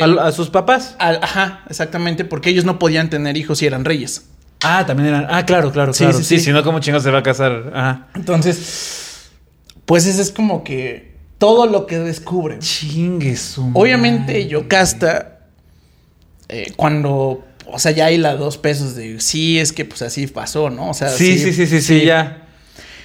[0.00, 0.96] A, a sus papás.
[0.98, 4.24] al- ajá, exactamente, porque ellos no podían tener hijos si eran reyes.
[4.62, 5.26] Ah, también eran.
[5.28, 6.18] Ah, claro, claro, Sí, claro.
[6.18, 6.46] sí, Sí, sí.
[6.46, 7.70] si no, ¿cómo chingados se va a casar?
[7.74, 8.06] Ajá.
[8.14, 9.28] Entonces,
[9.84, 12.58] pues ese es como que todo lo que descubre.
[12.60, 14.48] Chingue su Obviamente.
[14.48, 15.40] Yocasta,
[16.48, 20.26] eh, cuando, o sea, ya hay la dos pesos de sí, es que pues así
[20.26, 20.90] pasó, ¿no?
[20.90, 22.43] O sea, Sí, sí, sí, sí, sí, ya.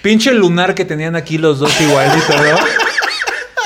[0.01, 2.35] Pinche lunar que tenían aquí los dos igualitos,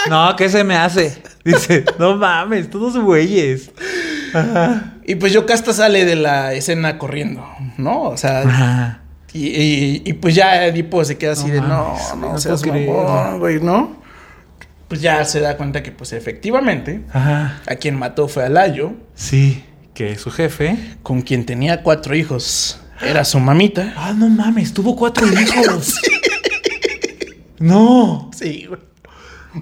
[0.07, 0.29] ¿no?
[0.29, 1.21] no, ¿qué se me hace?
[1.45, 3.71] Dice, no mames, todos güeyes.
[4.33, 4.93] Ajá.
[5.05, 7.45] Y pues Yocasta sale de la escena corriendo,
[7.77, 8.03] ¿no?
[8.03, 9.01] O sea, Ajá.
[9.33, 11.69] y, y- y, pues ya Edipo se queda así No de mames,
[12.09, 14.01] no, no, no seas mamón, güey, ¿no?
[14.87, 17.61] Pues ya se da cuenta que pues efectivamente Ajá.
[17.67, 20.77] a quien mató fue a Layo, Sí, que es su jefe.
[21.03, 22.79] con quien tenía cuatro hijos.
[23.05, 23.93] Era su mamita.
[23.97, 25.95] Ah, no mames, tuvo cuatro hijos.
[27.59, 28.79] No, Sí, güey.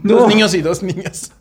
[0.03, 0.15] No.
[0.19, 1.31] Dos niños y dos niñas.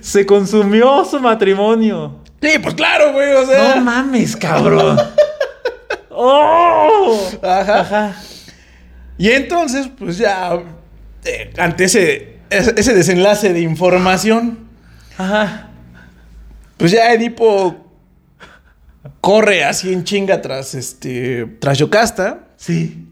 [0.00, 2.20] se consumió su matrimonio.
[2.40, 3.74] Sí, pues claro, güey, o sea.
[3.76, 4.98] No mames, cabrón.
[6.10, 7.18] ¡Oh!
[7.42, 7.80] Ajá.
[7.80, 8.16] Ajá.
[9.18, 10.60] Y entonces, pues ya,
[11.24, 14.68] eh, ante ese, ese ese desenlace de información,
[15.18, 15.68] Ajá.
[16.76, 17.83] pues ya Edipo
[19.20, 23.08] corre así en chinga tras este tras Yocasta Sí.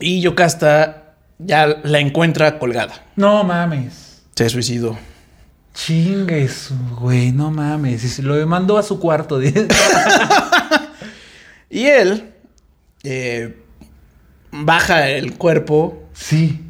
[0.00, 2.94] y Yocasta ya la encuentra colgada.
[3.16, 4.22] No mames.
[4.34, 4.96] Se suicidó.
[5.74, 8.04] Chingues, güey, no mames.
[8.04, 9.40] Y se lo mandó a su cuarto.
[11.70, 12.34] Y él
[13.02, 13.56] eh,
[14.50, 16.60] baja el cuerpo sí.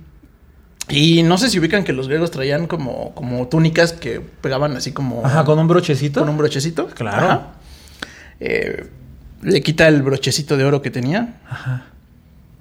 [0.88, 4.92] y no sé si ubican que los griegos traían como, como túnicas que pegaban así
[4.92, 6.20] como Ajá, con un brochecito.
[6.20, 6.86] con un brochecito.
[6.86, 7.26] Claro.
[7.26, 7.46] Ajá.
[8.44, 8.90] Eh,
[9.42, 11.84] le quita el brochecito de oro que tenía Ajá.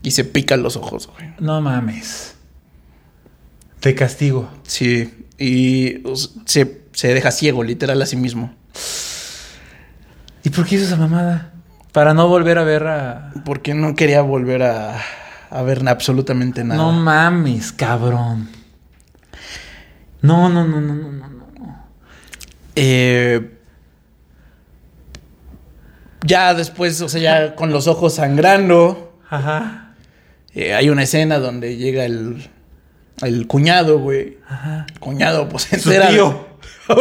[0.03, 1.33] y se pica los ojos, güey.
[1.39, 2.35] No mames.
[3.79, 4.47] Te castigo.
[4.61, 8.53] Sí, y sea, se, se deja ciego, literal, a sí mismo.
[10.43, 11.53] ¿Y por qué hizo esa mamada?
[11.91, 13.31] Para no volver a ver a.
[13.43, 14.99] Porque no quería volver a,
[15.49, 16.79] a ver absolutamente nada.
[16.79, 18.49] No mames, cabrón.
[20.21, 21.85] No, no, no, no, no, no, no.
[22.75, 23.57] Eh,
[26.25, 29.93] ya después, o sea, ya con los ojos sangrando, Ajá.
[30.53, 32.49] eh, hay una escena donde llega el,
[33.21, 34.37] el cuñado, güey.
[34.47, 34.85] Ajá.
[34.99, 36.09] Cuñado, pues Su entera.
[36.09, 36.47] tío.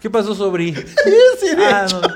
[0.00, 0.74] ¿Qué pasó, Sobri?
[1.40, 2.00] Sí, de Ah, hecho.
[2.00, 2.08] no.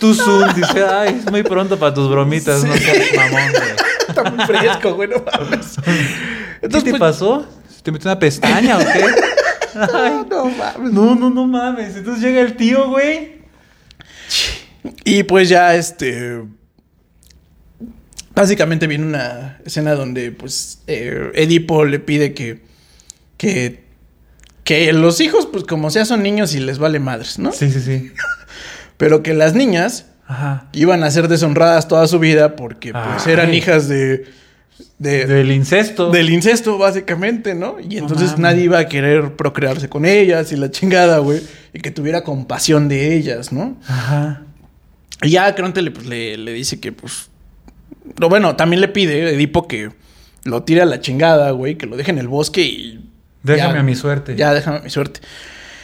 [0.00, 3.68] Tu Zoom dice, ay, es muy pronto para tus bromitas, no seas mamón, güey.
[4.08, 5.74] Está muy fresco, güey, no mames.
[5.84, 5.90] ¿Qué
[6.62, 7.46] Entonces, te pues, pasó?
[7.82, 9.04] ¿Te metió una pestaña o qué?
[9.92, 10.92] Ay, no mames.
[10.92, 11.96] no, no, no mames.
[11.96, 13.37] Entonces llega el tío, güey.
[15.08, 16.42] Y pues ya, este.
[18.34, 22.60] Básicamente viene una escena donde, pues, eh, Edipo le pide que.
[23.36, 23.84] que.
[24.64, 27.52] que los hijos, pues, como sea, son niños y les vale madres, ¿no?
[27.52, 28.12] Sí, sí, sí.
[28.96, 30.68] Pero que las niñas Ajá.
[30.72, 33.32] iban a ser deshonradas toda su vida porque, pues, Ay.
[33.32, 34.26] eran hijas de.
[34.98, 36.10] de Del incesto.
[36.10, 37.76] del incesto, básicamente, ¿no?
[37.80, 41.40] Y entonces nadie iba a querer procrearse con ellas y la chingada, güey.
[41.72, 43.76] Y que tuviera compasión de ellas, ¿no?
[43.88, 44.42] Ajá.
[45.22, 47.30] Y ya Cronte le, pues, le, le dice que, pues.
[48.18, 49.90] Lo bueno, también le pide Edipo que
[50.44, 53.04] lo tire a la chingada, güey, que lo deje en el bosque y.
[53.42, 54.36] Déjame ya- a mi suerte.
[54.36, 55.20] Ya, déjame a mi suerte.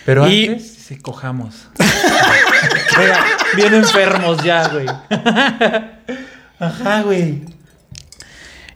[0.04, 1.68] Pero Y- antes, sí, cojamos.
[2.98, 3.24] Oiga,
[3.56, 4.86] Bien enfermos ya, güey.
[6.58, 7.42] Ajá, güey.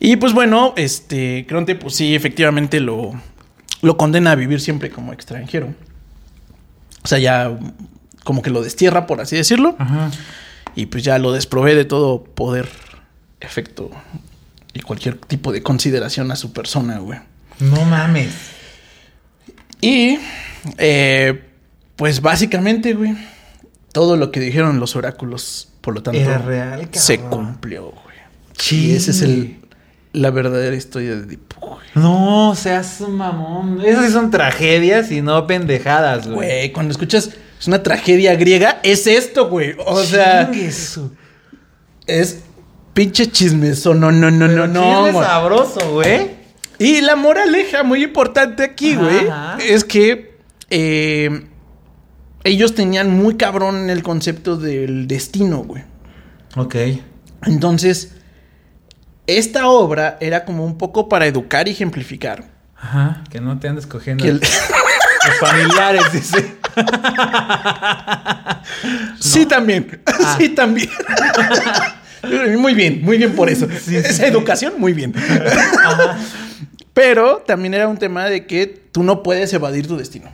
[0.00, 1.46] Y pues bueno, este.
[1.48, 3.12] Cronte, pues sí, efectivamente lo.
[3.80, 5.74] Lo condena a vivir siempre como extranjero.
[7.02, 7.56] O sea, ya.
[8.24, 9.74] Como que lo destierra, por así decirlo.
[9.78, 10.10] Ajá.
[10.74, 12.68] Y pues ya lo desprovee de todo poder,
[13.40, 13.90] efecto
[14.72, 17.18] y cualquier tipo de consideración a su persona, güey.
[17.61, 18.33] No mames.
[19.81, 20.18] Y,
[20.78, 21.42] eh,
[21.96, 23.16] pues básicamente, güey,
[23.92, 27.02] todo lo que dijeron los oráculos, por lo tanto, Era real, cabrón.
[27.02, 28.16] se cumplió, güey.
[28.57, 28.90] Sí.
[28.90, 29.57] Y esa es el,
[30.12, 31.80] la verdadera historia de Edipo, güey.
[31.94, 33.80] No, seas un mamón.
[33.84, 36.36] Esas sí son tragedias y no pendejadas, güey.
[36.36, 39.74] Güey, cuando escuchas es una tragedia griega, es esto, güey.
[39.86, 41.12] O sea, su-
[42.06, 42.40] es
[42.94, 43.94] pinche chismeso.
[43.94, 44.82] No, no, no, no, Pero no.
[45.04, 45.26] chisme güey.
[45.26, 46.30] sabroso, güey.
[46.78, 49.26] Y la moraleja muy importante aquí, güey,
[49.68, 50.38] es que
[50.70, 51.46] eh,
[52.44, 55.82] ellos tenían muy cabrón el concepto del destino, güey.
[56.56, 56.76] Ok.
[57.46, 58.12] Entonces,
[59.28, 62.44] esta obra era como un poco para educar y ejemplificar.
[62.76, 63.22] Ajá.
[63.30, 66.54] Que no te andes cogiendo el- los familiares, dice.
[69.20, 70.00] Sí, también.
[70.06, 70.36] Ah.
[70.38, 70.88] Sí, también.
[72.58, 73.66] muy bien, muy bien por eso.
[73.84, 74.24] Sí, Esa sí.
[74.24, 75.12] educación, muy bien.
[76.94, 80.30] Pero también era un tema de que tú no puedes evadir tu destino.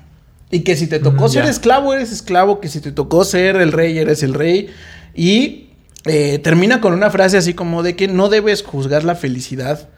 [0.50, 2.60] Y que si te tocó Mm, ser esclavo, eres esclavo.
[2.60, 4.70] Que si te tocó ser el rey, eres el rey.
[5.14, 5.63] Y
[6.06, 9.88] eh, termina con una frase así como de que no debes juzgar la felicidad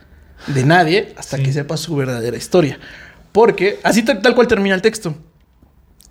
[0.49, 1.42] de nadie hasta Sí.
[1.42, 2.79] que sepas su verdadera historia.
[3.33, 5.14] Porque, así tal, tal cual termina el texto.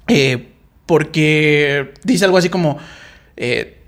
[0.07, 0.51] Eh,
[0.85, 2.77] porque dice algo así como,
[3.37, 3.79] eh,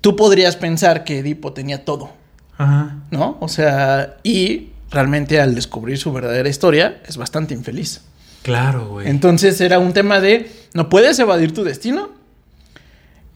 [0.00, 2.10] tú podrías pensar que Edipo tenía todo,
[2.58, 2.96] Ajá.
[3.10, 3.36] ¿no?
[3.40, 8.00] O sea, y realmente al descubrir su verdadera historia es bastante infeliz.
[8.42, 9.08] Claro, güey.
[9.08, 12.10] Entonces era un tema de, no puedes evadir tu destino,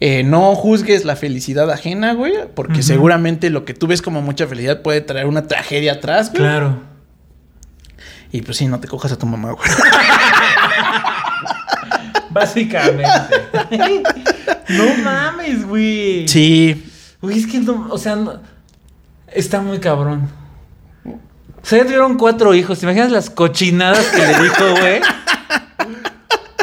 [0.01, 4.47] eh, no juzgues la felicidad ajena, güey, porque seguramente lo que tú ves como mucha
[4.47, 6.43] felicidad puede traer una tragedia atrás, güey.
[6.43, 6.81] Claro.
[8.33, 9.69] Y pues sí, no te cojas a tu mamá, güey.
[12.31, 13.05] Básicamente.
[14.69, 16.29] no mames, güey.
[16.29, 16.87] Sí,
[17.21, 18.41] Güey, es que no, o sea, no-
[19.29, 20.31] está muy cabrón.
[21.05, 22.79] O sea, ya tuvieron cuatro hijos.
[22.79, 25.01] ¿Te imaginas las cochinadas que le dijo, güey?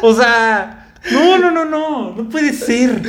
[0.02, 0.77] O sea,
[1.12, 2.16] no, no, no, no.
[2.16, 3.02] No puede ser.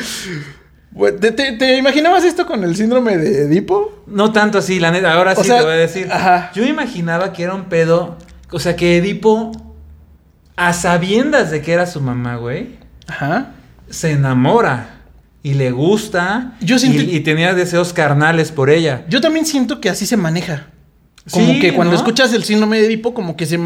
[1.20, 4.02] ¿Te, te- te imaginabas esto con el síndrome de Edipo?
[4.06, 5.12] No tanto así, la neta.
[5.12, 6.08] Ahora O sí sea, te voy a decir.
[6.10, 6.50] ajá.
[6.54, 8.16] Yo imaginaba que era un pedo.
[8.50, 9.52] O sea, que Edipo,
[10.56, 13.52] a sabiendas de que era su mamá, güey, Ajá.
[13.90, 14.94] se enamora.
[15.40, 16.54] y le gusta.
[16.60, 19.04] Yo y- siento- y, tenía deseos carnales por ella.
[19.08, 20.66] Yo también siento que así se maneja.
[21.30, 21.96] Como Sí, que cuando ¿no?
[21.98, 23.58] escuchas el síndrome de Edipo, como que se,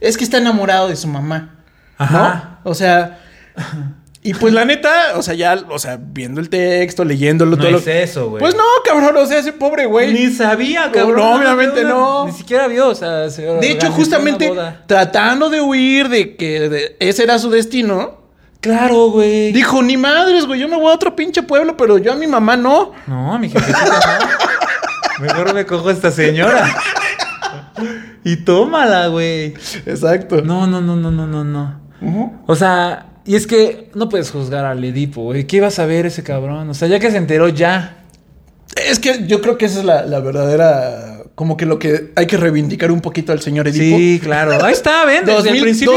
[0.00, 1.54] Es que está enamorado de su mamá.
[1.98, 2.58] Ajá.
[2.64, 2.70] ¿no?
[2.70, 3.20] O sea...
[4.20, 7.70] Y pues la neta, o sea, ya, o sea, viendo el texto, leyéndolo, No todo
[7.70, 8.40] lo- es eso, güey.
[8.40, 10.12] Pues no, cabrón, o sea, ese pobre güey.
[10.12, 11.16] Ni sabía, No, cabrón.
[11.16, 12.26] no, obviamente Una- no.
[12.26, 14.52] Ni siquiera vio, o sea, se De hecho, justamente
[14.86, 18.18] tratando de huir de que de- ese era su destino,
[18.60, 19.52] Claro, güey.
[19.52, 22.26] dijo, ni madres, güey, yo me voy a otro pinche pueblo, pero yo a mi
[22.26, 22.90] mamá no.
[23.06, 24.18] No, mi jefecita
[25.20, 25.24] no.
[25.24, 26.68] Mejor me cojo a esta señora.
[28.24, 29.54] y tómala, güey.
[29.86, 30.42] Exacto.
[30.42, 31.80] No, no, no, no, no, no, no.
[32.46, 35.46] O sea, y es que no puedes juzgar al Edipo, güey.
[35.46, 36.70] ¿Qué iba a saber ese cabrón?
[36.70, 38.04] O sea, ya que se enteró ya.
[38.74, 42.26] Es que yo creo que esa es la, la verdadera, como que lo que hay
[42.26, 43.98] que reivindicar un poquito al señor Edipo.
[43.98, 44.64] Sí, claro.
[44.64, 45.26] Ahí está, ven.
[45.26, 45.92] Desde 2000, el principio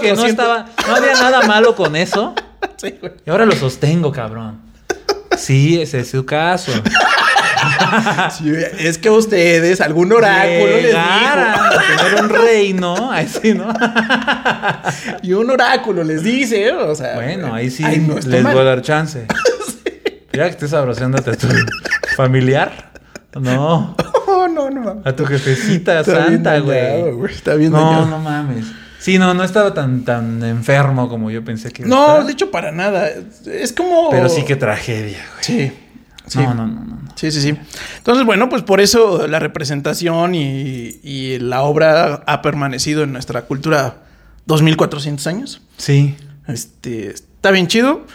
[0.00, 0.28] que no 2400.
[0.28, 2.34] estaba, no había nada malo con eso.
[2.76, 3.12] Sí, güey.
[3.26, 4.60] Y ahora lo sostengo, cabrón.
[5.36, 6.72] Sí, ese es su caso.
[8.38, 10.98] Sí, es que ustedes, algún oráculo les dijo.
[10.98, 11.70] a
[12.08, 13.72] tener un reino, así, ¿no?
[15.22, 16.72] Y un oráculo les dice, ¿eh?
[16.72, 17.14] o sea.
[17.14, 18.52] Bueno, ahí sí ay, no les mal.
[18.54, 19.26] voy a dar chance.
[20.34, 21.46] Ya que estés abrazándote a tu
[22.16, 22.90] familiar.
[23.38, 23.94] No,
[24.26, 24.80] No, no, no.
[24.80, 25.06] mames.
[25.06, 26.78] a tu jefecita Está santa, güey.
[27.30, 28.06] Está bien No, dañado.
[28.06, 28.64] no mames.
[28.98, 32.26] Sí, no, no estaba tan, tan enfermo como yo pensé que iba a No, estar.
[32.26, 33.10] de hecho, para nada.
[33.44, 34.08] Es como.
[34.08, 35.42] Pero sí que tragedia, güey.
[35.42, 35.72] Sí.
[36.32, 36.38] Sí.
[36.38, 36.98] No, no, no, no.
[37.16, 37.54] Sí, sí, sí.
[37.98, 43.42] Entonces, bueno, pues por eso la representación y, y la obra ha permanecido en nuestra
[43.42, 44.02] cultura
[44.46, 45.62] 2400 años.
[45.76, 46.14] Sí.
[46.48, 48.06] Este, está bien chido.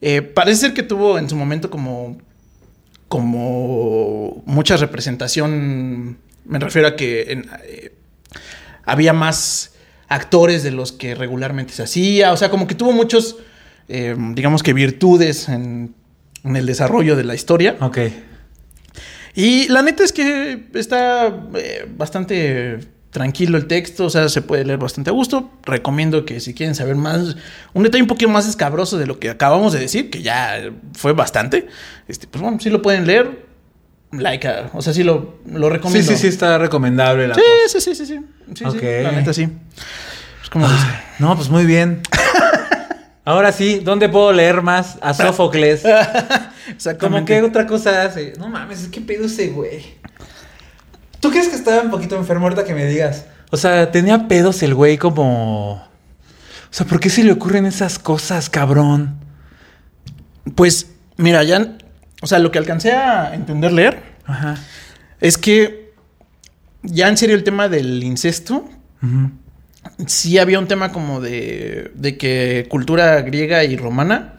[0.00, 2.18] Eh, parece ser que tuvo en su momento como,
[3.08, 6.18] como mucha representación.
[6.44, 7.94] Me refiero a que en- eh,
[8.84, 9.72] había más
[10.08, 12.32] actores de los que regularmente se hacía.
[12.32, 13.36] O sea, como que tuvo muchos,
[13.88, 15.94] eh, digamos que virtudes en,
[16.44, 17.76] en el desarrollo de la historia.
[17.80, 17.98] Ok.
[19.34, 21.26] Y la neta es que está
[21.56, 22.78] eh, bastante
[23.10, 25.50] tranquilo el texto, o sea, se puede leer bastante a gusto.
[25.64, 27.36] Recomiendo que si quieren saber más,
[27.72, 31.12] un detalle un poquito más escabroso de lo que acabamos de decir, que ya fue
[31.12, 31.66] bastante,
[32.08, 33.44] este, pues bueno, sí lo pueden leer.
[34.12, 36.12] Like, a- o sea, sí lo, lo Sí, recomiendo.
[36.12, 37.80] sí, sí, está recomendable la Sí, cosa.
[37.80, 38.20] sí, sí, sí, sí.
[38.54, 39.48] Sí, sí, la neta sí.
[40.42, 40.72] Es como Ay,
[41.18, 42.00] no, pues muy bien.
[43.24, 45.82] Ahora sí, ¿dónde puedo leer más a Sófocles?
[47.00, 48.34] Como que otra cosa hace.
[48.38, 49.82] No mames, ¿qué pedo ese güey?
[51.20, 53.24] ¿Tú crees que estaba un poquito enfermo ahorita que me digas?
[53.50, 55.74] O sea, tenía pedos el güey como...
[55.74, 59.16] O sea, ¿por qué se le ocurren esas cosas, cabrón?
[60.54, 61.76] Pues, mira, ya,
[62.20, 64.56] o sea, lo que alcancé a entender leer Ajá.
[65.20, 65.92] es que
[66.82, 68.68] ya en serio el tema del incesto
[69.02, 69.30] Ujú.
[70.06, 74.34] Sí había un tema como de, de que cultura griega y romana,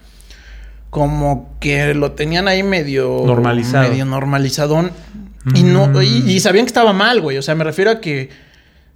[0.89, 3.89] como que lo tenían ahí medio Normalizado.
[3.89, 4.91] medio normalizadón.
[5.53, 6.01] Y, no, Mm.
[6.01, 7.37] y, y sabían que estaba mal, güey.
[7.37, 8.29] O sea, me refiero a que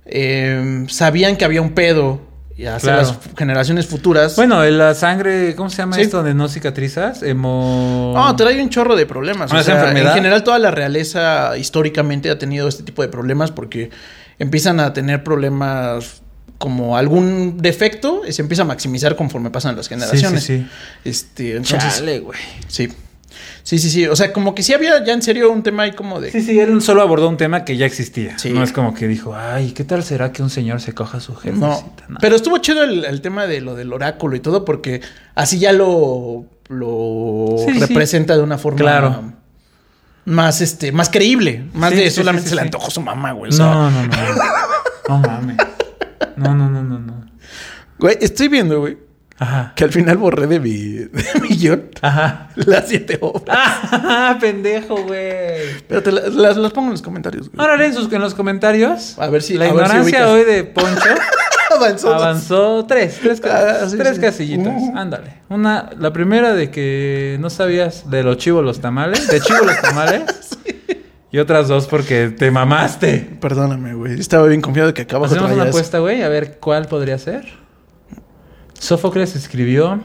[0.06, 2.22] eh, sabían que había un pedo
[2.58, 3.02] y hacia Claro.
[3.02, 4.36] las generaciones futuras.
[4.36, 6.02] Bueno, la sangre, ¿cómo se llama Sí.
[6.02, 7.22] esto donde no cicatrizas?
[7.22, 8.14] Hemo...
[8.16, 9.52] No, trae un chorro de problemas.
[9.52, 10.10] ¿Una O sea, enfermedad?
[10.12, 13.92] en general, toda la realeza históricamente ha tenido este tipo de problemas porque
[14.40, 16.24] empiezan a tener problemas
[16.60, 20.44] como algún defecto y se empieza a maximizar conforme pasan las generaciones.
[20.44, 20.68] sí, sí.
[21.10, 22.38] Este, entonces, Chale, güey.
[22.68, 22.90] sí.
[23.64, 24.08] Sí, sí, sí.
[24.08, 26.32] O sea, como que sí había ya en serio un tema ahí como de.
[26.32, 28.38] Sí, sí, él solo abordó un tema que ya existía.
[28.40, 28.50] Sí.
[28.52, 31.22] No es como que dijo, ay, ¿qué tal será que un señor se coja a
[31.22, 32.06] su No, jefecita?
[32.10, 32.18] No.
[32.20, 35.02] pero estuvo chido el, el tema de lo del oráculo y todo porque
[35.36, 37.80] así ya lo, lo Sí, sí.
[37.80, 39.34] representa de una forma Claro.
[40.26, 42.68] más este más creíble, más Sí, de sí, solamente sí, se le sí.
[42.68, 43.52] antojó su mamá, güey.
[43.52, 44.18] o sea, No, no, no.
[45.10, 45.58] No mames.
[46.44, 47.26] No, no, no, no, no.
[48.00, 48.98] Güey, estoy viendo, güey,
[49.38, 49.74] Ajá.
[49.76, 51.10] que al final borré de mi, de
[51.42, 52.50] mi guion Ajá.
[52.56, 53.44] las siete obras.
[53.50, 55.82] Ah, pendejo, güey.
[55.88, 57.60] Pero te las, las- las pongo en los comentarios, güey.
[57.60, 59.18] Ahora leen sus, en los comentarios.
[59.20, 60.30] A ver si- La a ver si ignorancia ubicas.
[60.32, 61.04] hoy de Poncho
[61.76, 62.16] Avanzó.
[62.16, 64.22] avanzó tres, tres, ca- Ah, sí, tres sí.
[64.22, 64.74] casillitas.
[64.76, 64.98] Uh.
[64.98, 65.34] Ándale.
[65.50, 69.80] Una, la primera de que no sabías de los chivos los tamales, de chivos los
[69.82, 70.24] tamales.
[71.32, 73.38] Y otras dos porque te mamaste.
[73.40, 74.20] Perdóname, güey.
[74.20, 77.20] Estaba bien confiado de que acabas de Hacemos una apuesta, güey, a ver cuál podría
[77.20, 77.46] ser.
[78.74, 80.02] Sófocles escribió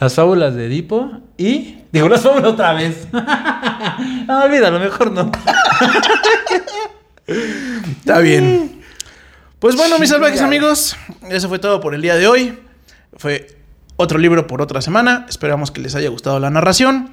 [0.00, 1.78] las fábulas de Edipo y.
[1.92, 3.08] Digo, las fábulas otra vez.
[3.12, 5.30] no, olvídalo, mejor no.
[7.26, 8.82] Está bien.
[9.58, 10.96] Pues bueno, mis salvajes amigos,
[11.30, 12.58] eso fue todo por el día de hoy.
[13.16, 13.58] Fue
[13.96, 15.26] otro libro por otra semana.
[15.28, 17.10] Esperamos que les haya gustado la narración.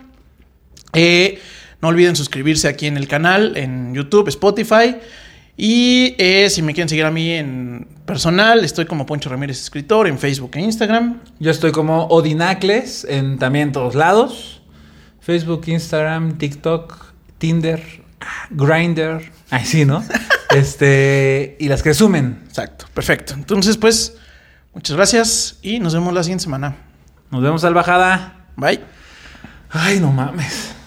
[0.94, 1.42] Eh,
[1.82, 4.98] no olviden suscribirse aquí en el canal, en YouTube, Spotify.
[5.58, 10.08] Y eh, si me quieren seguir a mí en personal, estoy como Poncho Ramírez Escritor
[10.08, 11.20] en Facebook e Instagram.
[11.40, 14.62] Yo estoy como Odinacles en también todos lados.
[15.20, 17.84] Facebook, Instagram, TikTok, Tinder,
[18.50, 19.32] Grinder.
[19.50, 20.04] Ay, sí, ¿no?
[20.56, 21.58] este.
[21.60, 22.42] Y las que sumen.
[22.48, 23.34] Exacto, perfecto.
[23.34, 24.18] Entonces, pues,
[24.74, 26.76] muchas gracias y nos vemos la siguiente semana.
[27.30, 28.48] Nos vemos al bajada.
[28.56, 28.82] Bye.
[29.70, 30.81] Ay, no mames.